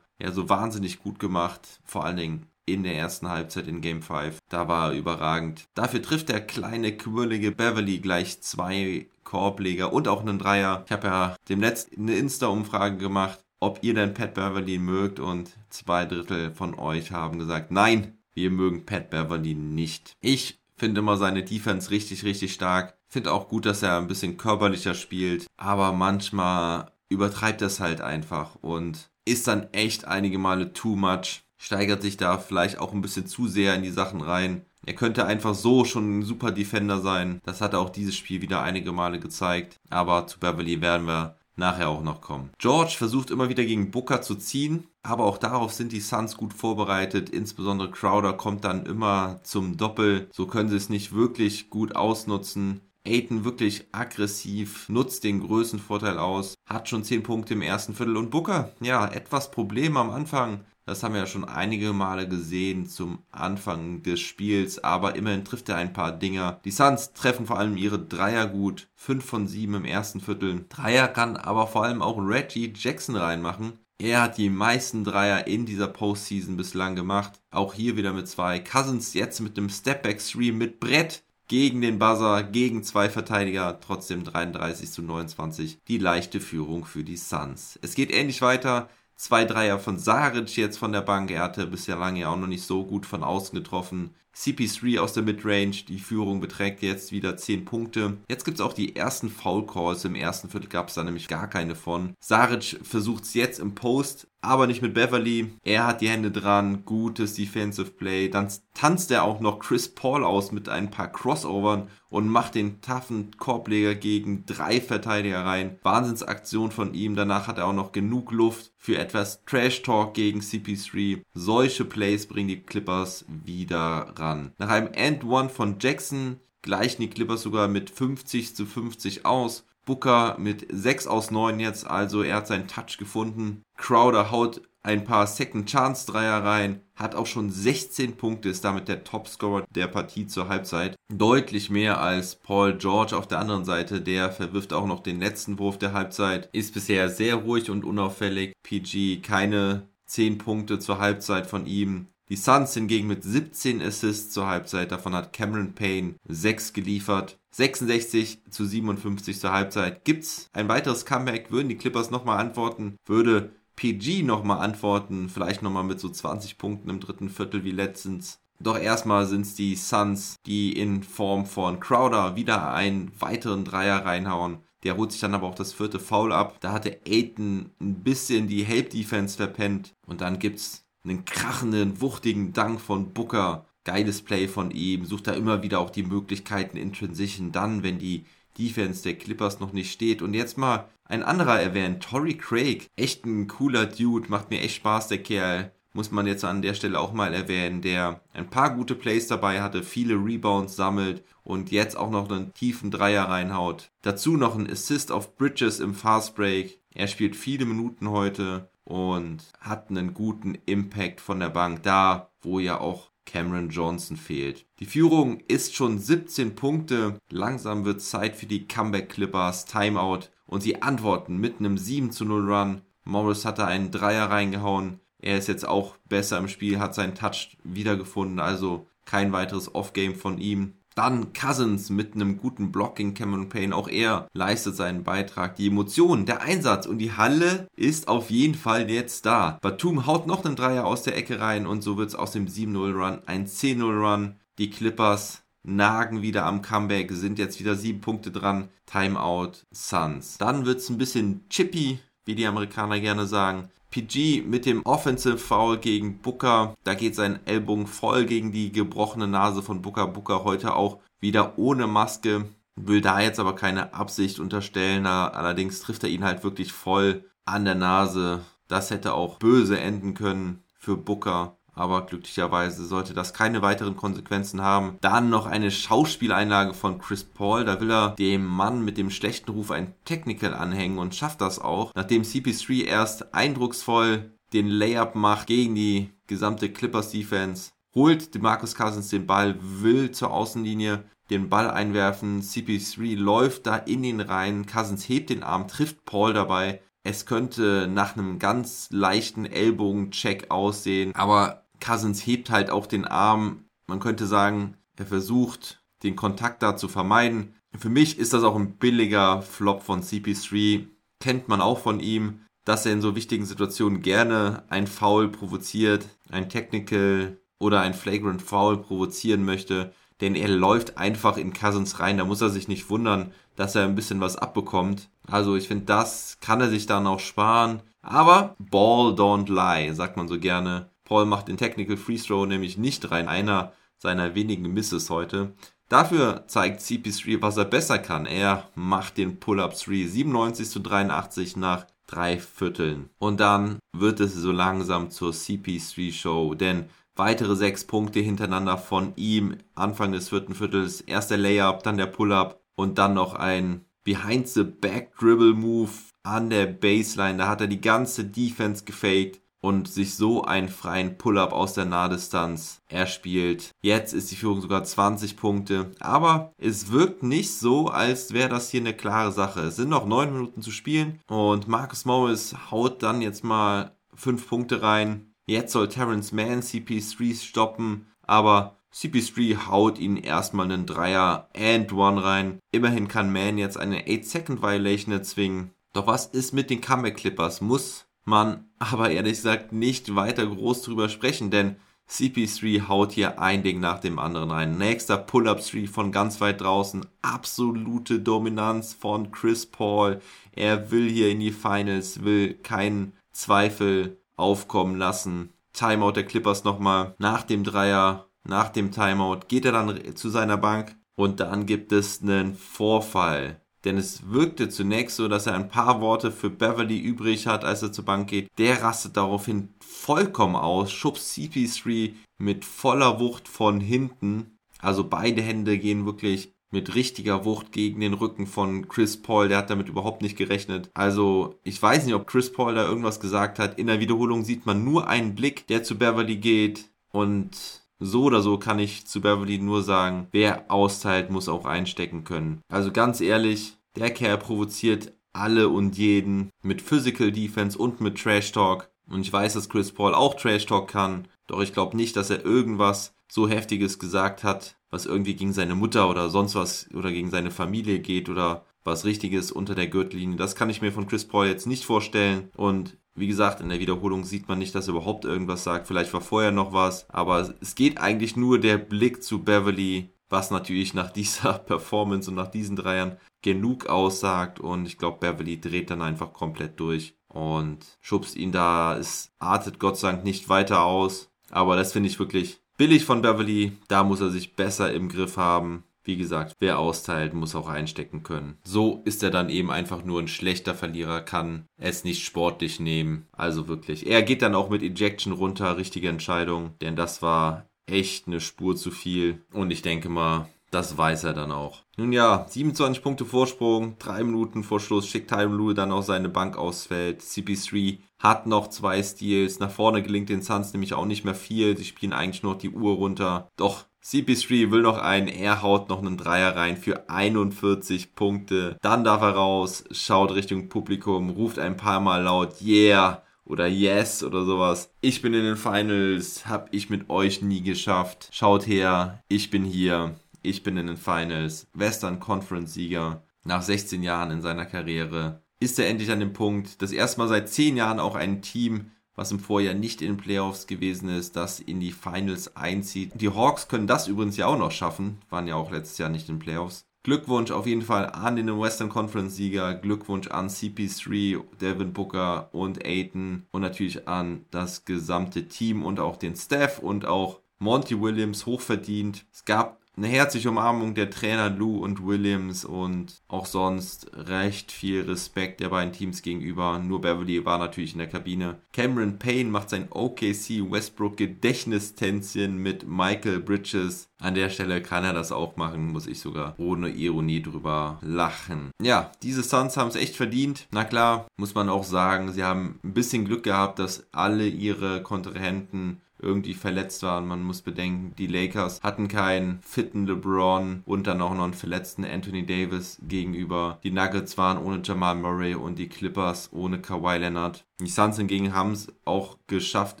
ja 0.18 0.32
so 0.32 0.48
wahnsinnig 0.48 0.98
gut 0.98 1.20
gemacht. 1.20 1.80
Vor 1.84 2.04
allen 2.04 2.16
Dingen 2.16 2.46
in 2.66 2.82
der 2.82 2.96
ersten 2.96 3.28
Halbzeit 3.28 3.66
in 3.66 3.80
Game 3.80 4.02
5. 4.02 4.38
Da 4.48 4.68
war 4.68 4.90
er 4.92 4.98
überragend. 4.98 5.64
Dafür 5.74 6.02
trifft 6.02 6.28
der 6.28 6.40
kleine, 6.40 6.96
quirlige 6.96 7.52
Beverly 7.52 7.98
gleich 7.98 8.40
zwei 8.40 9.06
Korbleger 9.24 9.92
und 9.92 10.08
auch 10.08 10.20
einen 10.20 10.38
Dreier. 10.38 10.84
Ich 10.86 10.92
habe 10.92 11.06
ja 11.06 11.36
dem 11.48 11.60
letzten 11.60 12.02
eine 12.02 12.16
Insta-Umfrage 12.16 12.98
gemacht, 12.98 13.40
ob 13.60 13.78
ihr 13.82 13.94
denn 13.94 14.14
Pat 14.14 14.34
Beverly 14.34 14.78
mögt 14.78 15.20
und 15.20 15.50
zwei 15.70 16.04
Drittel 16.04 16.52
von 16.52 16.78
euch 16.78 17.12
haben 17.12 17.38
gesagt, 17.38 17.70
nein, 17.70 18.18
wir 18.34 18.50
mögen 18.50 18.84
Pat 18.86 19.10
Beverly 19.10 19.54
nicht. 19.54 20.12
Ich 20.20 20.58
finde 20.76 21.00
immer 21.00 21.16
seine 21.16 21.44
Defense 21.44 21.90
richtig, 21.90 22.24
richtig 22.24 22.52
stark. 22.52 22.96
Finde 23.08 23.32
auch 23.32 23.48
gut, 23.48 23.66
dass 23.66 23.82
er 23.82 23.98
ein 23.98 24.08
bisschen 24.08 24.36
körperlicher 24.36 24.94
spielt, 24.94 25.46
aber 25.56 25.92
manchmal 25.92 26.90
übertreibt 27.08 27.60
das 27.60 27.78
halt 27.78 28.00
einfach 28.00 28.56
und 28.62 29.10
ist 29.24 29.46
dann 29.46 29.72
echt 29.72 30.06
einige 30.06 30.38
Male 30.38 30.72
too 30.72 30.96
much. 30.96 31.42
Steigert 31.64 32.02
sich 32.02 32.16
da 32.16 32.38
vielleicht 32.38 32.80
auch 32.80 32.92
ein 32.92 33.02
bisschen 33.02 33.28
zu 33.28 33.46
sehr 33.46 33.76
in 33.76 33.84
die 33.84 33.92
Sachen 33.92 34.20
rein. 34.20 34.62
Er 34.84 34.94
könnte 34.94 35.26
einfach 35.26 35.54
so 35.54 35.84
schon 35.84 36.18
ein 36.18 36.22
super 36.24 36.50
Defender 36.50 37.00
sein. 37.00 37.40
Das 37.44 37.60
hat 37.60 37.72
er 37.72 37.78
auch 37.78 37.90
dieses 37.90 38.16
Spiel 38.16 38.42
wieder 38.42 38.64
einige 38.64 38.90
Male 38.90 39.20
gezeigt. 39.20 39.78
Aber 39.88 40.26
zu 40.26 40.40
Beverly 40.40 40.80
werden 40.80 41.06
wir 41.06 41.36
nachher 41.54 41.88
auch 41.88 42.02
noch 42.02 42.20
kommen. 42.20 42.50
George 42.58 42.94
versucht 42.98 43.30
immer 43.30 43.48
wieder 43.48 43.64
gegen 43.64 43.92
Booker 43.92 44.22
zu 44.22 44.34
ziehen, 44.34 44.88
aber 45.04 45.22
auch 45.22 45.38
darauf 45.38 45.72
sind 45.72 45.92
die 45.92 46.00
Suns 46.00 46.36
gut 46.36 46.52
vorbereitet. 46.52 47.30
Insbesondere 47.30 47.92
Crowder 47.92 48.32
kommt 48.32 48.64
dann 48.64 48.84
immer 48.84 49.38
zum 49.44 49.76
Doppel. 49.76 50.28
So 50.32 50.48
können 50.48 50.68
sie 50.68 50.76
es 50.76 50.88
nicht 50.88 51.14
wirklich 51.14 51.70
gut 51.70 51.94
ausnutzen. 51.94 52.80
Aiton 53.06 53.44
wirklich 53.44 53.86
aggressiv, 53.92 54.88
nutzt 54.88 55.22
den 55.22 55.40
Größenvorteil 55.40 56.18
aus, 56.18 56.54
hat 56.68 56.88
schon 56.88 57.04
10 57.04 57.22
Punkte 57.22 57.54
im 57.54 57.62
ersten 57.62 57.94
Viertel 57.94 58.16
und 58.16 58.30
Booker, 58.30 58.72
ja, 58.80 59.06
etwas 59.06 59.50
Probleme 59.50 59.98
am 59.98 60.10
Anfang. 60.10 60.60
Das 60.84 61.02
haben 61.02 61.14
wir 61.14 61.20
ja 61.20 61.26
schon 61.26 61.44
einige 61.44 61.92
Male 61.92 62.26
gesehen 62.28 62.86
zum 62.86 63.22
Anfang 63.30 64.02
des 64.02 64.20
Spiels, 64.20 64.82
aber 64.82 65.14
immerhin 65.14 65.44
trifft 65.44 65.68
er 65.68 65.76
ein 65.76 65.92
paar 65.92 66.10
Dinger. 66.10 66.60
Die 66.64 66.72
Suns 66.72 67.12
treffen 67.12 67.46
vor 67.46 67.58
allem 67.58 67.76
ihre 67.76 68.00
Dreier 68.00 68.46
gut, 68.46 68.88
5 68.96 69.24
von 69.24 69.46
7 69.46 69.74
im 69.74 69.84
ersten 69.84 70.20
Viertel. 70.20 70.64
Dreier 70.68 71.06
kann 71.06 71.36
aber 71.36 71.68
vor 71.68 71.84
allem 71.84 72.02
auch 72.02 72.18
Reggie 72.18 72.72
Jackson 72.76 73.14
reinmachen. 73.14 73.78
Er 73.98 74.22
hat 74.22 74.38
die 74.38 74.50
meisten 74.50 75.04
Dreier 75.04 75.46
in 75.46 75.64
dieser 75.64 75.86
Postseason 75.86 76.56
bislang 76.56 76.96
gemacht. 76.96 77.40
Auch 77.52 77.74
hier 77.74 77.96
wieder 77.96 78.12
mit 78.12 78.26
zwei. 78.26 78.58
Cousins 78.58 79.14
jetzt 79.14 79.38
mit 79.38 79.56
dem 79.56 79.68
Stepback 79.68 80.18
3 80.18 80.50
mit 80.50 80.80
Brett 80.80 81.22
gegen 81.46 81.80
den 81.80 82.00
Buzzer, 82.00 82.42
gegen 82.42 82.82
zwei 82.82 83.08
Verteidiger, 83.08 83.78
trotzdem 83.80 84.24
33 84.24 84.90
zu 84.90 85.02
29. 85.02 85.78
Die 85.86 85.98
leichte 85.98 86.40
Führung 86.40 86.84
für 86.84 87.04
die 87.04 87.16
Suns. 87.16 87.78
Es 87.82 87.94
geht 87.94 88.12
ähnlich 88.12 88.42
weiter. 88.42 88.88
Zwei 89.16 89.44
Dreier 89.44 89.78
von 89.78 89.98
Saric 89.98 90.56
jetzt 90.56 90.78
von 90.78 90.92
der 90.92 91.02
Bank. 91.02 91.30
Er 91.30 91.42
hatte 91.42 91.66
bisher 91.66 91.96
lange 91.96 92.20
ja 92.20 92.28
auch 92.30 92.36
noch 92.36 92.46
nicht 92.46 92.64
so 92.64 92.84
gut 92.84 93.06
von 93.06 93.22
außen 93.22 93.56
getroffen. 93.56 94.14
CP3 94.34 94.98
aus 94.98 95.12
der 95.12 95.22
Midrange, 95.22 95.84
die 95.86 95.98
Führung 95.98 96.40
beträgt 96.40 96.82
jetzt 96.82 97.12
wieder 97.12 97.36
10 97.36 97.66
Punkte. 97.66 98.16
Jetzt 98.30 98.44
gibt 98.44 98.58
es 98.58 98.64
auch 98.64 98.72
die 98.72 98.96
ersten 98.96 99.28
Foul 99.28 99.66
Calls. 99.66 100.06
Im 100.06 100.14
ersten 100.14 100.48
Viertel 100.48 100.68
gab 100.68 100.88
es 100.88 100.94
da 100.94 101.04
nämlich 101.04 101.28
gar 101.28 101.48
keine 101.48 101.74
von. 101.74 102.14
Saric 102.18 102.80
versucht 102.82 103.24
es 103.24 103.34
jetzt 103.34 103.60
im 103.60 103.74
Post, 103.74 104.28
aber 104.42 104.66
nicht 104.66 104.82
mit 104.82 104.92
Beverly. 104.92 105.54
Er 105.62 105.86
hat 105.86 106.00
die 106.00 106.08
Hände 106.08 106.32
dran, 106.32 106.84
gutes 106.84 107.34
Defensive 107.34 107.92
Play. 107.92 108.28
Dann 108.28 108.48
tanzt 108.74 109.10
er 109.12 109.22
auch 109.22 109.40
noch 109.40 109.60
Chris 109.60 109.88
Paul 109.88 110.24
aus 110.24 110.50
mit 110.52 110.68
ein 110.68 110.90
paar 110.90 111.10
Crossovern 111.10 111.88
und 112.10 112.28
macht 112.28 112.56
den 112.56 112.80
taffen 112.80 113.30
Korbleger 113.38 113.94
gegen 113.94 114.44
drei 114.44 114.80
Verteidiger 114.80 115.44
rein. 115.44 115.78
Wahnsinnsaktion 115.82 116.72
von 116.72 116.92
ihm. 116.92 117.14
Danach 117.14 117.46
hat 117.46 117.58
er 117.58 117.66
auch 117.66 117.72
noch 117.72 117.92
genug 117.92 118.32
Luft 118.32 118.72
für 118.76 118.98
etwas 118.98 119.44
Trash 119.44 119.82
Talk 119.82 120.14
gegen 120.14 120.40
CP3. 120.40 121.22
Solche 121.32 121.84
Plays 121.84 122.26
bringen 122.26 122.48
die 122.48 122.62
Clippers 122.62 123.24
wieder 123.28 124.12
ran. 124.16 124.52
Nach 124.58 124.68
einem 124.68 124.92
End 124.92 125.24
One 125.24 125.48
von 125.48 125.76
Jackson 125.80 126.40
gleichen 126.62 127.02
die 127.02 127.10
Clippers 127.10 127.42
sogar 127.42 127.68
mit 127.68 127.90
50 127.90 128.56
zu 128.56 128.66
50 128.66 129.24
aus. 129.24 129.64
Booker 129.84 130.36
mit 130.38 130.66
6 130.70 131.06
aus 131.06 131.30
9 131.30 131.60
jetzt, 131.60 131.86
also 131.86 132.22
er 132.22 132.36
hat 132.36 132.46
seinen 132.46 132.68
Touch 132.68 132.98
gefunden. 132.98 133.62
Crowder 133.76 134.30
haut 134.30 134.62
ein 134.84 135.04
paar 135.04 135.26
Second 135.26 135.68
Chance 135.68 136.10
Dreier 136.10 136.44
rein, 136.44 136.80
hat 136.96 137.14
auch 137.14 137.26
schon 137.26 137.50
16 137.50 138.16
Punkte, 138.16 138.48
ist 138.48 138.64
damit 138.64 138.88
der 138.88 139.04
Topscorer 139.04 139.64
der 139.70 139.86
Partie 139.86 140.26
zur 140.26 140.48
Halbzeit. 140.48 140.96
Deutlich 141.12 141.70
mehr 141.70 142.00
als 142.00 142.36
Paul 142.36 142.76
George 142.76 143.16
auf 143.16 143.28
der 143.28 143.38
anderen 143.38 143.64
Seite, 143.64 144.00
der 144.00 144.32
verwirft 144.32 144.72
auch 144.72 144.86
noch 144.86 145.00
den 145.00 145.20
letzten 145.20 145.58
Wurf 145.58 145.78
der 145.78 145.92
Halbzeit, 145.92 146.48
ist 146.52 146.74
bisher 146.74 147.08
sehr 147.08 147.36
ruhig 147.36 147.70
und 147.70 147.84
unauffällig. 147.84 148.52
PG 148.62 149.20
keine 149.22 149.88
10 150.06 150.38
Punkte 150.38 150.78
zur 150.78 150.98
Halbzeit 150.98 151.46
von 151.46 151.66
ihm. 151.66 152.08
Die 152.28 152.36
Suns 152.36 152.74
hingegen 152.74 153.08
mit 153.08 153.22
17 153.22 153.82
Assists 153.82 154.32
zur 154.32 154.46
Halbzeit, 154.46 154.92
davon 154.92 155.14
hat 155.14 155.32
Cameron 155.32 155.74
Payne 155.74 156.14
6 156.28 156.72
geliefert. 156.72 157.38
66 157.50 158.42
zu 158.50 158.64
57 158.64 159.38
zur 159.38 159.52
Halbzeit. 159.52 160.04
Gibt's 160.04 160.48
ein 160.52 160.68
weiteres 160.68 161.04
Comeback? 161.04 161.50
Würden 161.50 161.68
die 161.68 161.76
Clippers 161.76 162.10
nochmal 162.10 162.38
antworten? 162.38 162.96
Würde 163.04 163.52
PG 163.76 164.22
nochmal 164.22 164.60
antworten? 164.60 165.28
Vielleicht 165.28 165.62
nochmal 165.62 165.84
mit 165.84 166.00
so 166.00 166.08
20 166.08 166.56
Punkten 166.56 166.88
im 166.88 167.00
dritten 167.00 167.28
Viertel 167.28 167.64
wie 167.64 167.72
letztens. 167.72 168.40
Doch 168.58 168.78
erstmal 168.78 169.26
sind 169.26 169.42
es 169.42 169.54
die 169.54 169.74
Suns, 169.74 170.36
die 170.46 170.72
in 170.78 171.02
Form 171.02 171.46
von 171.46 171.80
Crowder 171.80 172.36
wieder 172.36 172.72
einen 172.72 173.10
weiteren 173.20 173.64
Dreier 173.64 174.04
reinhauen. 174.04 174.58
Der 174.84 174.96
holt 174.96 175.12
sich 175.12 175.20
dann 175.20 175.34
aber 175.34 175.46
auch 175.46 175.54
das 175.54 175.72
vierte 175.72 175.98
Foul 176.00 176.32
ab. 176.32 176.56
Da 176.60 176.72
hatte 176.72 177.00
Aiton 177.06 177.70
ein 177.80 178.02
bisschen 178.02 178.48
die 178.48 178.64
Help-Defense 178.64 179.36
verpennt. 179.36 179.94
Und 180.06 180.20
dann 180.20 180.38
gibt's 180.38 180.81
einen 181.04 181.24
krachenden, 181.24 182.00
wuchtigen 182.00 182.52
Dank 182.52 182.80
von 182.80 183.12
Booker. 183.12 183.66
Geiles 183.84 184.22
Play 184.22 184.46
von 184.46 184.70
ihm. 184.70 185.04
Sucht 185.04 185.26
da 185.26 185.32
immer 185.32 185.62
wieder 185.62 185.80
auch 185.80 185.90
die 185.90 186.04
Möglichkeiten 186.04 186.76
in 186.76 186.92
Transition. 186.92 187.50
Dann, 187.50 187.82
wenn 187.82 187.98
die 187.98 188.24
Defense 188.58 189.02
der 189.02 189.18
Clippers 189.18 189.58
noch 189.60 189.72
nicht 189.72 189.90
steht. 189.90 190.22
Und 190.22 190.34
jetzt 190.34 190.56
mal 190.56 190.88
ein 191.04 191.22
anderer 191.22 191.60
erwähnt. 191.60 192.02
Torrey 192.02 192.34
Craig. 192.34 192.88
Echt 192.96 193.24
ein 193.24 193.48
cooler 193.48 193.86
Dude. 193.86 194.28
Macht 194.28 194.50
mir 194.50 194.60
echt 194.60 194.76
Spaß, 194.76 195.08
der 195.08 195.22
Kerl. 195.22 195.72
Muss 195.94 196.10
man 196.10 196.26
jetzt 196.26 196.44
an 196.44 196.62
der 196.62 196.72
Stelle 196.74 196.98
auch 196.98 197.12
mal 197.12 197.34
erwähnen, 197.34 197.82
der 197.82 198.22
ein 198.32 198.48
paar 198.48 198.74
gute 198.74 198.94
Plays 198.94 199.26
dabei 199.26 199.60
hatte, 199.60 199.82
viele 199.82 200.14
Rebounds 200.14 200.74
sammelt 200.74 201.22
und 201.42 201.70
jetzt 201.70 201.98
auch 201.98 202.10
noch 202.10 202.30
einen 202.30 202.54
tiefen 202.54 202.90
Dreier 202.90 203.24
reinhaut. 203.24 203.90
Dazu 204.00 204.38
noch 204.38 204.56
ein 204.56 204.70
Assist 204.70 205.12
auf 205.12 205.36
Bridges 205.36 205.80
im 205.80 205.94
Fast 205.94 206.34
Break. 206.34 206.80
Er 206.94 207.08
spielt 207.08 207.36
viele 207.36 207.66
Minuten 207.66 208.08
heute 208.08 208.70
und 208.84 209.44
hat 209.60 209.90
einen 209.90 210.14
guten 210.14 210.56
Impact 210.66 211.20
von 211.20 211.40
der 211.40 211.50
Bank 211.50 211.82
da, 211.82 212.30
wo 212.40 212.58
ja 212.58 212.80
auch 212.80 213.10
Cameron 213.24 213.70
Johnson 213.70 214.16
fehlt. 214.16 214.66
Die 214.80 214.86
Führung 214.86 215.40
ist 215.48 215.74
schon 215.74 215.98
17 215.98 216.54
Punkte. 216.54 217.18
Langsam 217.30 217.84
wird 217.84 218.02
Zeit 218.02 218.36
für 218.36 218.46
die 218.46 218.66
Comeback 218.66 219.10
Clippers. 219.10 219.64
Timeout. 219.64 220.28
Und 220.46 220.62
sie 220.62 220.82
antworten 220.82 221.38
mit 221.38 221.60
einem 221.60 221.78
7 221.78 222.10
zu 222.10 222.24
0 222.24 222.52
Run. 222.52 222.82
Morris 223.04 223.44
hatte 223.44 223.66
einen 223.66 223.90
Dreier 223.90 224.30
reingehauen. 224.30 225.00
Er 225.18 225.38
ist 225.38 225.48
jetzt 225.48 225.66
auch 225.66 225.96
besser 226.08 226.38
im 226.38 226.48
Spiel, 226.48 226.80
hat 226.80 226.94
seinen 226.94 227.14
Touch 227.14 227.56
wiedergefunden. 227.62 228.40
Also 228.40 228.86
kein 229.04 229.32
weiteres 229.32 229.74
Off-Game 229.74 230.14
von 230.14 230.38
ihm. 230.38 230.74
Dann 230.94 231.32
Cousins 231.32 231.90
mit 231.90 232.14
einem 232.14 232.36
guten 232.38 232.72
Block 232.72 232.96
gegen 232.96 233.14
Cameron 233.14 233.48
Payne. 233.48 233.74
Auch 233.74 233.88
er 233.88 234.28
leistet 234.32 234.76
seinen 234.76 235.04
Beitrag. 235.04 235.56
Die 235.56 235.68
Emotionen, 235.68 236.26
der 236.26 236.42
Einsatz 236.42 236.86
und 236.86 236.98
die 236.98 237.12
Halle 237.12 237.66
ist 237.76 238.08
auf 238.08 238.30
jeden 238.30 238.54
Fall 238.54 238.90
jetzt 238.90 239.26
da. 239.26 239.58
Batum 239.62 240.06
haut 240.06 240.26
noch 240.26 240.44
einen 240.44 240.56
Dreier 240.56 240.84
aus 240.84 241.02
der 241.02 241.16
Ecke 241.16 241.40
rein 241.40 241.66
und 241.66 241.82
so 241.82 241.96
wird 241.96 242.08
es 242.08 242.14
aus 242.14 242.32
dem 242.32 242.46
7-0-Run 242.46 243.20
ein 243.26 243.46
10-0-Run. 243.46 244.36
Die 244.58 244.70
Clippers 244.70 245.42
nagen 245.62 246.22
wieder 246.22 246.44
am 246.44 246.62
Comeback, 246.62 247.10
sind 247.12 247.38
jetzt 247.38 247.60
wieder 247.60 247.74
sieben 247.76 248.00
Punkte 248.00 248.30
dran. 248.30 248.68
Timeout 248.86 249.52
Suns. 249.72 250.38
Dann 250.38 250.66
wird 250.66 250.78
es 250.78 250.90
ein 250.90 250.98
bisschen 250.98 251.48
chippy, 251.48 252.00
wie 252.24 252.34
die 252.34 252.46
Amerikaner 252.46 253.00
gerne 253.00 253.26
sagen. 253.26 253.70
PG 253.92 254.42
mit 254.44 254.66
dem 254.66 254.84
Offensive 254.84 255.38
Foul 255.38 255.78
gegen 255.78 256.18
Booker. 256.18 256.74
Da 256.82 256.94
geht 256.94 257.14
sein 257.14 257.38
Ellbogen 257.46 257.86
voll 257.86 258.24
gegen 258.24 258.50
die 258.50 258.72
gebrochene 258.72 259.28
Nase 259.28 259.62
von 259.62 259.82
Booker. 259.82 260.08
Booker 260.08 260.42
heute 260.42 260.74
auch 260.74 260.98
wieder 261.20 261.56
ohne 261.58 261.86
Maske. 261.86 262.46
Will 262.74 263.00
da 263.00 263.20
jetzt 263.20 263.38
aber 263.38 263.54
keine 263.54 263.94
Absicht 263.94 264.40
unterstellen. 264.40 265.06
Allerdings 265.06 265.80
trifft 265.80 266.02
er 266.02 266.10
ihn 266.10 266.24
halt 266.24 266.42
wirklich 266.42 266.72
voll 266.72 267.24
an 267.44 267.64
der 267.64 267.76
Nase. 267.76 268.40
Das 268.66 268.90
hätte 268.90 269.14
auch 269.14 269.38
böse 269.38 269.78
enden 269.78 270.14
können 270.14 270.64
für 270.78 270.96
Booker. 270.96 271.58
Aber 271.74 272.04
glücklicherweise 272.04 272.84
sollte 272.84 273.14
das 273.14 273.32
keine 273.32 273.62
weiteren 273.62 273.96
Konsequenzen 273.96 274.60
haben. 274.60 274.98
Dann 275.00 275.30
noch 275.30 275.46
eine 275.46 275.70
Schauspieleinlage 275.70 276.74
von 276.74 276.98
Chris 276.98 277.24
Paul. 277.24 277.64
Da 277.64 277.80
will 277.80 277.90
er 277.90 278.10
dem 278.10 278.44
Mann 278.44 278.84
mit 278.84 278.98
dem 278.98 279.10
schlechten 279.10 279.50
Ruf 279.50 279.70
ein 279.70 279.94
Technical 280.04 280.54
anhängen 280.54 280.98
und 280.98 281.14
schafft 281.14 281.40
das 281.40 281.58
auch. 281.58 281.92
Nachdem 281.94 282.22
CP3 282.22 282.84
erst 282.84 283.34
eindrucksvoll 283.34 284.32
den 284.52 284.68
Layup 284.68 285.14
macht 285.14 285.46
gegen 285.46 285.74
die 285.74 286.10
gesamte 286.26 286.70
Clippers 286.70 287.10
Defense, 287.10 287.72
holt 287.94 288.34
DeMarcus 288.34 288.74
Cousins 288.74 289.08
den 289.08 289.26
Ball, 289.26 289.56
will 289.60 290.10
zur 290.10 290.30
Außenlinie 290.30 291.04
den 291.30 291.48
Ball 291.48 291.70
einwerfen. 291.70 292.42
CP3 292.42 293.16
läuft 293.16 293.66
da 293.66 293.76
in 293.76 294.04
ihn 294.04 294.20
rein. 294.20 294.66
Cousins 294.66 295.08
hebt 295.08 295.30
den 295.30 295.42
Arm, 295.42 295.68
trifft 295.68 296.04
Paul 296.04 296.34
dabei. 296.34 296.80
Es 297.04 297.26
könnte 297.26 297.88
nach 297.88 298.16
einem 298.16 298.38
ganz 298.38 298.88
leichten 298.90 299.44
Ellbogencheck 299.44 300.50
aussehen, 300.50 301.14
aber 301.14 301.64
Cousins 301.80 302.24
hebt 302.24 302.50
halt 302.50 302.70
auch 302.70 302.86
den 302.86 303.04
Arm. 303.04 303.64
Man 303.86 303.98
könnte 303.98 304.26
sagen, 304.26 304.76
er 304.96 305.06
versucht, 305.06 305.82
den 306.04 306.14
Kontakt 306.14 306.62
da 306.62 306.76
zu 306.76 306.88
vermeiden. 306.88 307.54
Für 307.76 307.88
mich 307.88 308.18
ist 308.18 308.32
das 308.32 308.44
auch 308.44 308.54
ein 308.54 308.76
billiger 308.76 309.42
Flop 309.42 309.82
von 309.82 310.02
CP3. 310.02 310.86
Kennt 311.18 311.48
man 311.48 311.60
auch 311.60 311.78
von 311.80 311.98
ihm, 312.00 312.40
dass 312.64 312.86
er 312.86 312.92
in 312.92 313.00
so 313.00 313.16
wichtigen 313.16 313.46
Situationen 313.46 314.02
gerne 314.02 314.62
ein 314.68 314.86
Foul 314.86 315.28
provoziert, 315.28 316.08
ein 316.30 316.48
Technical 316.48 317.38
oder 317.58 317.80
ein 317.80 317.94
Flagrant 317.94 318.42
Foul 318.42 318.78
provozieren 318.78 319.44
möchte. 319.44 319.92
Denn 320.20 320.36
er 320.36 320.48
läuft 320.48 320.98
einfach 320.98 321.36
in 321.36 321.52
Cousins 321.52 321.98
rein. 321.98 322.18
Da 322.18 322.24
muss 322.24 322.40
er 322.40 322.50
sich 322.50 322.68
nicht 322.68 322.90
wundern, 322.90 323.32
dass 323.56 323.74
er 323.74 323.84
ein 323.84 323.94
bisschen 323.94 324.20
was 324.20 324.36
abbekommt. 324.36 325.08
Also 325.26 325.56
ich 325.56 325.68
finde, 325.68 325.84
das 325.84 326.38
kann 326.40 326.60
er 326.60 326.70
sich 326.70 326.86
dann 326.86 327.06
auch 327.06 327.20
sparen. 327.20 327.82
Aber 328.02 328.56
Ball 328.58 329.12
don't 329.12 329.48
lie, 329.48 329.92
sagt 329.94 330.16
man 330.16 330.28
so 330.28 330.38
gerne. 330.38 330.90
Paul 331.04 331.26
macht 331.26 331.48
den 331.48 331.56
Technical 331.56 331.96
Free 331.96 332.16
Throw 332.16 332.46
nämlich 332.46 332.78
nicht 332.78 333.10
rein. 333.10 333.28
Einer 333.28 333.72
seiner 333.98 334.34
wenigen 334.34 334.72
Misses 334.72 335.10
heute. 335.10 335.52
Dafür 335.88 336.44
zeigt 336.46 336.80
CP3, 336.80 337.42
was 337.42 337.58
er 337.58 337.66
besser 337.66 337.98
kann. 337.98 338.24
Er 338.24 338.68
macht 338.74 339.18
den 339.18 339.38
Pull-Up 339.38 339.74
3 339.74 340.06
97 340.06 340.70
zu 340.70 340.80
83 340.80 341.56
nach 341.56 341.86
drei 342.06 342.38
Vierteln. 342.38 343.10
Und 343.18 343.40
dann 343.40 343.78
wird 343.92 344.20
es 344.20 344.34
so 344.34 344.52
langsam 344.52 345.10
zur 345.10 345.32
CP3 345.32 346.12
Show, 346.12 346.54
denn 346.54 346.86
weitere 347.14 347.56
sechs 347.56 347.84
Punkte 347.84 348.20
hintereinander 348.20 348.78
von 348.78 349.12
ihm 349.16 349.58
Anfang 349.74 350.12
des 350.12 350.30
vierten 350.30 350.54
Viertels. 350.54 351.02
Erst 351.02 351.30
der 351.30 351.38
Layup, 351.38 351.82
dann 351.82 351.98
der 351.98 352.06
Pull-Up 352.06 352.61
und 352.82 352.98
dann 352.98 353.14
noch 353.14 353.34
ein 353.34 353.84
Behind 354.04 354.48
the 354.48 354.64
Back 354.64 355.16
Dribble 355.16 355.54
Move 355.54 355.92
an 356.24 356.50
der 356.50 356.66
Baseline. 356.66 357.38
Da 357.38 357.48
hat 357.48 357.60
er 357.60 357.68
die 357.68 357.80
ganze 357.80 358.24
Defense 358.24 358.84
gefaked 358.84 359.40
und 359.60 359.86
sich 359.86 360.16
so 360.16 360.42
einen 360.42 360.68
freien 360.68 361.16
Pull-up 361.16 361.52
aus 361.52 361.74
der 361.74 361.84
Nahdistanz 361.84 362.82
erspielt. 362.88 363.70
Jetzt 363.80 364.12
ist 364.12 364.32
die 364.32 364.36
Führung 364.36 364.60
sogar 364.60 364.82
20 364.82 365.36
Punkte, 365.36 365.92
aber 366.00 366.52
es 366.58 366.90
wirkt 366.90 367.22
nicht 367.22 367.54
so, 367.54 367.86
als 367.86 368.32
wäre 368.32 368.48
das 368.48 368.70
hier 368.70 368.80
eine 368.80 368.94
klare 368.94 369.30
Sache. 369.30 369.60
Es 369.60 369.76
sind 369.76 369.88
noch 369.88 370.04
9 370.04 370.32
Minuten 370.32 370.62
zu 370.62 370.72
spielen 370.72 371.20
und 371.28 371.68
Marcus 371.68 372.04
Morris 372.04 372.56
haut 372.72 373.04
dann 373.04 373.22
jetzt 373.22 373.44
mal 373.44 373.96
5 374.14 374.48
Punkte 374.48 374.82
rein. 374.82 375.32
Jetzt 375.46 375.72
soll 375.72 375.88
Terrence 375.88 376.32
Mann 376.32 376.60
CP3 376.60 377.40
stoppen, 377.40 378.08
aber 378.22 378.78
CP3 378.94 379.68
haut 379.68 379.98
ihn 379.98 380.16
erstmal 380.16 380.70
einen 380.70 380.86
Dreier 380.86 381.48
and 381.56 381.92
One 381.92 382.22
rein. 382.22 382.58
Immerhin 382.72 383.08
kann 383.08 383.32
Mann 383.32 383.58
jetzt 383.58 383.78
eine 383.78 384.06
8-Second-Violation 384.06 385.12
erzwingen. 385.14 385.70
Doch 385.92 386.06
was 386.06 386.26
ist 386.26 386.52
mit 386.52 386.70
den 386.70 386.80
Comeback 386.80 387.16
Clippers? 387.16 387.60
Muss 387.60 388.06
man 388.24 388.66
aber 388.78 389.10
ehrlich 389.10 389.34
gesagt 389.34 389.72
nicht 389.72 390.14
weiter 390.14 390.46
groß 390.46 390.82
drüber 390.82 391.08
sprechen, 391.08 391.50
denn 391.50 391.76
CP3 392.08 392.88
haut 392.88 393.12
hier 393.12 393.40
ein 393.40 393.62
Ding 393.62 393.80
nach 393.80 393.98
dem 393.98 394.18
anderen 394.18 394.50
rein. 394.50 394.76
Nächster 394.76 395.16
Pull-Up-3 395.16 395.88
von 395.88 396.12
ganz 396.12 396.40
weit 396.40 396.60
draußen. 396.60 397.06
Absolute 397.22 398.20
Dominanz 398.20 398.92
von 398.92 399.30
Chris 399.30 399.64
Paul. 399.64 400.20
Er 400.52 400.90
will 400.90 401.08
hier 401.08 401.30
in 401.30 401.40
die 401.40 401.52
Finals, 401.52 402.22
will 402.22 402.54
keinen 402.54 403.14
Zweifel 403.32 404.18
aufkommen 404.36 404.96
lassen. 404.96 405.54
Timeout 405.72 406.12
der 406.12 406.24
Clippers 406.24 406.64
nochmal. 406.64 407.14
Nach 407.18 407.44
dem 407.44 407.64
Dreier, 407.64 408.26
nach 408.44 408.68
dem 408.68 408.90
Timeout 408.90 409.40
geht 409.48 409.64
er 409.64 409.72
dann 409.72 410.16
zu 410.16 410.28
seiner 410.30 410.56
Bank 410.56 410.96
und 411.14 411.40
dann 411.40 411.66
gibt 411.66 411.92
es 411.92 412.22
einen 412.22 412.54
Vorfall 412.54 413.62
denn 413.84 413.98
es 413.98 414.30
wirkte 414.30 414.68
zunächst 414.68 415.16
so, 415.16 415.28
dass 415.28 415.46
er 415.46 415.54
ein 415.54 415.68
paar 415.68 416.00
Worte 416.00 416.30
für 416.30 416.50
Beverly 416.50 416.98
übrig 416.98 417.46
hat, 417.46 417.64
als 417.64 417.82
er 417.82 417.92
zur 417.92 418.04
Bank 418.04 418.28
geht. 418.28 418.48
Der 418.58 418.82
rastet 418.82 419.16
daraufhin 419.16 419.70
vollkommen 419.80 420.56
aus, 420.56 420.92
schubst 420.92 421.36
CP3 421.36 422.14
mit 422.38 422.64
voller 422.64 423.18
Wucht 423.18 423.48
von 423.48 423.80
hinten. 423.80 424.58
Also 424.78 425.04
beide 425.04 425.42
Hände 425.42 425.78
gehen 425.78 426.06
wirklich 426.06 426.52
mit 426.70 426.94
richtiger 426.94 427.44
Wucht 427.44 427.72
gegen 427.72 428.00
den 428.00 428.14
Rücken 428.14 428.46
von 428.46 428.88
Chris 428.88 429.20
Paul. 429.20 429.48
Der 429.48 429.58
hat 429.58 429.70
damit 429.70 429.88
überhaupt 429.88 430.22
nicht 430.22 430.36
gerechnet. 430.36 430.90
Also 430.94 431.58
ich 431.64 431.80
weiß 431.82 432.06
nicht, 432.06 432.14
ob 432.14 432.26
Chris 432.26 432.52
Paul 432.52 432.74
da 432.74 432.86
irgendwas 432.86 433.20
gesagt 433.20 433.58
hat. 433.58 433.78
In 433.78 433.88
der 433.88 434.00
Wiederholung 434.00 434.44
sieht 434.44 434.64
man 434.64 434.84
nur 434.84 435.08
einen 435.08 435.34
Blick, 435.34 435.66
der 435.66 435.82
zu 435.82 435.98
Beverly 435.98 436.36
geht. 436.36 436.90
Und 437.10 437.81
so 438.04 438.24
oder 438.24 438.42
so 438.42 438.58
kann 438.58 438.78
ich 438.78 439.06
zu 439.06 439.20
Beverly 439.20 439.58
nur 439.58 439.82
sagen, 439.82 440.28
wer 440.32 440.70
austeilt, 440.70 441.30
muss 441.30 441.48
auch 441.48 441.64
einstecken 441.64 442.24
können. 442.24 442.60
Also 442.68 442.92
ganz 442.92 443.20
ehrlich, 443.20 443.76
der 443.96 444.10
Kerl 444.10 444.38
provoziert 444.38 445.12
alle 445.32 445.68
und 445.68 445.96
jeden 445.96 446.50
mit 446.62 446.82
Physical 446.82 447.32
Defense 447.32 447.78
und 447.78 448.00
mit 448.00 448.18
Trash 448.18 448.52
Talk. 448.52 448.90
Und 449.08 449.20
ich 449.20 449.32
weiß, 449.32 449.54
dass 449.54 449.68
Chris 449.68 449.92
Paul 449.92 450.14
auch 450.14 450.34
Trash 450.34 450.66
Talk 450.66 450.88
kann, 450.88 451.28
doch 451.46 451.60
ich 451.60 451.72
glaube 451.72 451.96
nicht, 451.96 452.16
dass 452.16 452.30
er 452.30 452.44
irgendwas 452.44 453.14
so 453.28 453.48
heftiges 453.48 453.98
gesagt 453.98 454.44
hat, 454.44 454.76
was 454.90 455.06
irgendwie 455.06 455.34
gegen 455.34 455.52
seine 455.52 455.74
Mutter 455.74 456.08
oder 456.08 456.28
sonst 456.28 456.54
was 456.54 456.88
oder 456.94 457.10
gegen 457.10 457.30
seine 457.30 457.50
Familie 457.50 457.98
geht 458.00 458.28
oder 458.28 458.64
was 458.84 459.04
richtiges 459.04 459.52
unter 459.52 459.74
der 459.74 459.86
Gürtellinie. 459.86 460.36
Das 460.36 460.54
kann 460.54 460.70
ich 460.70 460.82
mir 460.82 460.92
von 460.92 461.06
Chris 461.06 461.26
Paul 461.26 461.46
jetzt 461.46 461.66
nicht 461.66 461.84
vorstellen 461.84 462.50
und 462.56 462.96
wie 463.14 463.26
gesagt, 463.26 463.60
in 463.60 463.68
der 463.68 463.80
Wiederholung 463.80 464.24
sieht 464.24 464.48
man 464.48 464.58
nicht, 464.58 464.74
dass 464.74 464.88
er 464.88 464.94
überhaupt 464.94 465.24
irgendwas 465.24 465.64
sagt. 465.64 465.86
Vielleicht 465.86 466.12
war 466.12 466.20
vorher 466.20 466.50
noch 466.50 466.72
was, 466.72 467.08
aber 467.10 467.54
es 467.60 467.74
geht 467.74 467.98
eigentlich 467.98 468.36
nur 468.36 468.58
der 468.58 468.78
Blick 468.78 469.22
zu 469.22 469.42
Beverly, 469.42 470.10
was 470.28 470.50
natürlich 470.50 470.94
nach 470.94 471.10
dieser 471.12 471.54
Performance 471.54 472.30
und 472.30 472.36
nach 472.36 472.48
diesen 472.48 472.76
Dreiern 472.76 473.18
genug 473.42 473.86
aussagt. 473.86 474.60
Und 474.60 474.86
ich 474.86 474.98
glaube, 474.98 475.18
Beverly 475.20 475.60
dreht 475.60 475.90
dann 475.90 476.02
einfach 476.02 476.32
komplett 476.32 476.80
durch 476.80 477.14
und 477.28 477.78
schubst 478.00 478.36
ihn 478.36 478.52
da. 478.52 478.96
Es 478.96 479.32
artet 479.38 479.78
Gott 479.78 479.98
sei 479.98 480.12
Dank 480.12 480.24
nicht 480.24 480.48
weiter 480.48 480.84
aus. 480.84 481.30
Aber 481.50 481.76
das 481.76 481.92
finde 481.92 482.08
ich 482.08 482.18
wirklich 482.18 482.60
billig 482.78 483.04
von 483.04 483.20
Beverly. 483.20 483.76
Da 483.88 484.04
muss 484.04 484.20
er 484.20 484.30
sich 484.30 484.56
besser 484.56 484.92
im 484.92 485.08
Griff 485.08 485.36
haben. 485.36 485.84
Wie 486.04 486.16
gesagt, 486.16 486.56
wer 486.58 486.78
austeilt, 486.78 487.34
muss 487.34 487.54
auch 487.54 487.68
einstecken 487.68 488.22
können. 488.22 488.58
So 488.64 489.02
ist 489.04 489.22
er 489.22 489.30
dann 489.30 489.48
eben 489.48 489.70
einfach 489.70 490.04
nur 490.04 490.20
ein 490.20 490.28
schlechter 490.28 490.74
Verlierer, 490.74 491.20
kann 491.20 491.66
es 491.76 492.04
nicht 492.04 492.24
sportlich 492.24 492.80
nehmen. 492.80 493.26
Also 493.32 493.68
wirklich. 493.68 494.06
Er 494.06 494.22
geht 494.22 494.42
dann 494.42 494.54
auch 494.54 494.70
mit 494.70 494.82
Ejection 494.82 495.32
runter, 495.32 495.76
richtige 495.76 496.08
Entscheidung, 496.08 496.74
denn 496.80 496.96
das 496.96 497.22
war 497.22 497.66
echt 497.86 498.26
eine 498.26 498.40
Spur 498.40 498.76
zu 498.76 498.90
viel. 498.90 499.44
Und 499.52 499.70
ich 499.70 499.82
denke 499.82 500.08
mal, 500.08 500.48
das 500.72 500.96
weiß 500.96 501.24
er 501.24 501.34
dann 501.34 501.52
auch. 501.52 501.82
Nun 501.98 502.12
ja, 502.12 502.46
27 502.48 503.02
Punkte 503.02 503.26
Vorsprung, 503.26 503.98
3 503.98 504.24
Minuten 504.24 504.64
vor 504.64 504.80
Schluss 504.80 505.06
schickt 505.06 505.28
Time 505.28 505.74
dann 505.74 505.92
auch 505.92 506.02
seine 506.02 506.30
Bank 506.30 506.56
ausfällt. 506.56 507.20
CP3 507.20 507.98
hat 508.18 508.46
noch 508.46 508.68
zwei 508.68 509.02
Steals. 509.02 509.58
Nach 509.58 509.70
vorne 509.70 510.02
gelingt 510.02 510.30
den 510.30 510.40
Suns 510.40 510.72
nämlich 510.72 510.94
auch 510.94 511.04
nicht 511.04 511.24
mehr 511.24 511.34
viel. 511.34 511.76
Sie 511.76 511.84
spielen 511.84 512.14
eigentlich 512.14 512.42
nur 512.42 512.54
noch 512.54 512.60
die 512.60 512.70
Uhr 512.70 512.94
runter. 512.94 513.50
Doch 513.56 513.84
CP3 514.04 514.70
will 514.70 514.82
noch 514.82 514.98
einen, 514.98 515.28
er 515.28 515.62
haut 515.62 515.88
noch 515.88 516.00
einen 516.00 516.16
Dreier 516.16 516.56
rein 516.56 516.76
für 516.76 517.08
41 517.08 518.14
Punkte. 518.14 518.76
Dann 518.82 519.04
darf 519.04 519.22
er 519.22 519.30
raus, 519.30 519.84
schaut 519.90 520.34
Richtung 520.34 520.68
Publikum, 520.68 521.30
ruft 521.30 521.58
ein 521.58 521.76
paar 521.76 522.00
Mal 522.00 522.22
laut, 522.22 522.60
yeah 522.60 523.22
oder 523.44 523.66
Yes 523.66 524.22
oder 524.22 524.44
sowas. 524.44 524.90
Ich 525.00 525.22
bin 525.22 525.34
in 525.34 525.44
den 525.44 525.56
Finals, 525.56 526.46
hab 526.46 526.72
ich 526.72 526.90
mit 526.90 527.10
euch 527.10 527.42
nie 527.42 527.62
geschafft. 527.62 528.28
Schaut 528.32 528.66
her, 528.66 529.22
ich 529.28 529.50
bin 529.50 529.64
hier, 529.64 530.14
ich 530.42 530.62
bin 530.62 530.76
in 530.76 530.86
den 530.86 530.96
Finals. 530.96 531.66
Western 531.74 532.18
Conference 532.18 532.74
Sieger 532.74 533.22
nach 533.44 533.62
16 533.62 534.02
Jahren 534.02 534.30
in 534.30 534.40
seiner 534.40 534.66
Karriere. 534.66 535.42
Ist 535.60 535.78
er 535.78 535.88
endlich 535.88 536.10
an 536.10 536.20
dem 536.20 536.32
Punkt, 536.32 536.82
dass 536.82 536.92
erstmal 536.92 537.28
seit 537.28 537.48
10 537.48 537.76
Jahren 537.76 538.00
auch 538.00 538.16
ein 538.16 538.42
Team 538.42 538.90
was 539.14 539.32
im 539.32 539.40
Vorjahr 539.40 539.74
nicht 539.74 540.02
in 540.02 540.08
den 540.08 540.16
Playoffs 540.16 540.66
gewesen 540.66 541.08
ist, 541.08 541.36
das 541.36 541.60
in 541.60 541.80
die 541.80 541.92
Finals 541.92 542.56
einzieht. 542.56 543.12
Die 543.14 543.28
Hawks 543.28 543.68
können 543.68 543.86
das 543.86 544.08
übrigens 544.08 544.36
ja 544.36 544.46
auch 544.46 544.58
noch 544.58 544.70
schaffen, 544.70 545.18
waren 545.30 545.46
ja 545.46 545.56
auch 545.56 545.70
letztes 545.70 545.98
Jahr 545.98 546.08
nicht 546.08 546.28
in 546.28 546.36
den 546.36 546.40
Playoffs. 546.40 546.86
Glückwunsch 547.04 547.50
auf 547.50 547.66
jeden 547.66 547.82
Fall 547.82 548.06
an 548.06 548.36
den 548.36 548.60
Western 548.60 548.88
Conference 548.88 549.34
Sieger, 549.34 549.74
Glückwunsch 549.74 550.28
an 550.28 550.48
CP3, 550.48 551.42
Devin 551.60 551.92
Booker 551.92 552.48
und 552.52 552.84
Aiton 552.84 553.44
und 553.50 553.62
natürlich 553.62 554.06
an 554.06 554.44
das 554.52 554.84
gesamte 554.84 555.48
Team 555.48 555.84
und 555.84 555.98
auch 555.98 556.16
den 556.16 556.36
Staff 556.36 556.78
und 556.78 557.04
auch 557.04 557.40
Monty 557.58 558.00
Williams 558.00 558.46
hochverdient. 558.46 559.24
Es 559.32 559.44
gab 559.44 559.81
eine 559.96 560.08
herzliche 560.08 560.48
Umarmung 560.48 560.94
der 560.94 561.10
Trainer 561.10 561.50
Lou 561.50 561.78
und 561.78 562.06
Williams 562.06 562.64
und 562.64 563.20
auch 563.28 563.44
sonst 563.44 564.10
recht 564.14 564.72
viel 564.72 565.02
Respekt 565.02 565.60
der 565.60 565.68
beiden 565.68 565.92
Teams 565.92 566.22
gegenüber. 566.22 566.78
Nur 566.78 567.02
Beverly 567.02 567.44
war 567.44 567.58
natürlich 567.58 567.92
in 567.92 567.98
der 567.98 568.08
Kabine. 568.08 568.58
Cameron 568.72 569.18
Payne 569.18 569.50
macht 569.50 569.68
sein 569.68 569.88
OKC 569.90 570.70
Westbrook 570.70 571.18
Gedächtnistänzchen 571.18 572.56
mit 572.56 572.86
Michael 572.88 573.40
Bridges. 573.40 574.08
An 574.18 574.34
der 574.34 574.48
Stelle 574.48 574.80
kann 574.80 575.04
er 575.04 575.12
das 575.12 575.30
auch 575.30 575.56
machen, 575.56 575.92
muss 575.92 576.06
ich 576.06 576.20
sogar 576.20 576.54
ohne 576.56 576.88
Ironie 576.88 577.42
drüber 577.42 577.98
lachen. 578.02 578.70
Ja, 578.80 579.12
diese 579.22 579.42
Suns 579.42 579.76
haben 579.76 579.88
es 579.88 579.96
echt 579.96 580.16
verdient. 580.16 580.68
Na 580.70 580.84
klar, 580.84 581.26
muss 581.36 581.54
man 581.54 581.68
auch 581.68 581.84
sagen, 581.84 582.32
sie 582.32 582.44
haben 582.44 582.78
ein 582.82 582.94
bisschen 582.94 583.24
Glück 583.24 583.42
gehabt, 583.42 583.78
dass 583.78 584.06
alle 584.12 584.46
ihre 584.46 585.02
Kontrahenten 585.02 586.00
irgendwie 586.22 586.54
verletzt 586.54 587.02
waren. 587.02 587.26
Man 587.26 587.42
muss 587.42 587.62
bedenken, 587.62 588.14
die 588.16 588.26
Lakers 588.26 588.80
hatten 588.82 589.08
keinen 589.08 589.60
fitten 589.62 590.06
LeBron 590.06 590.82
und 590.84 591.06
dann 591.06 591.20
auch 591.20 591.34
noch 591.34 591.44
einen 591.44 591.54
verletzten 591.54 592.04
Anthony 592.04 592.46
Davis 592.46 592.98
gegenüber. 593.06 593.78
Die 593.82 593.90
Nuggets 593.90 594.38
waren 594.38 594.58
ohne 594.58 594.80
Jamal 594.84 595.16
Murray 595.16 595.54
und 595.54 595.78
die 595.78 595.88
Clippers 595.88 596.50
ohne 596.52 596.80
Kawhi 596.80 597.18
Leonard. 597.18 597.64
Die 597.80 597.90
Suns 597.90 598.16
hingegen 598.16 598.54
haben 598.54 598.72
es 598.72 598.92
auch 599.04 599.38
geschafft, 599.46 600.00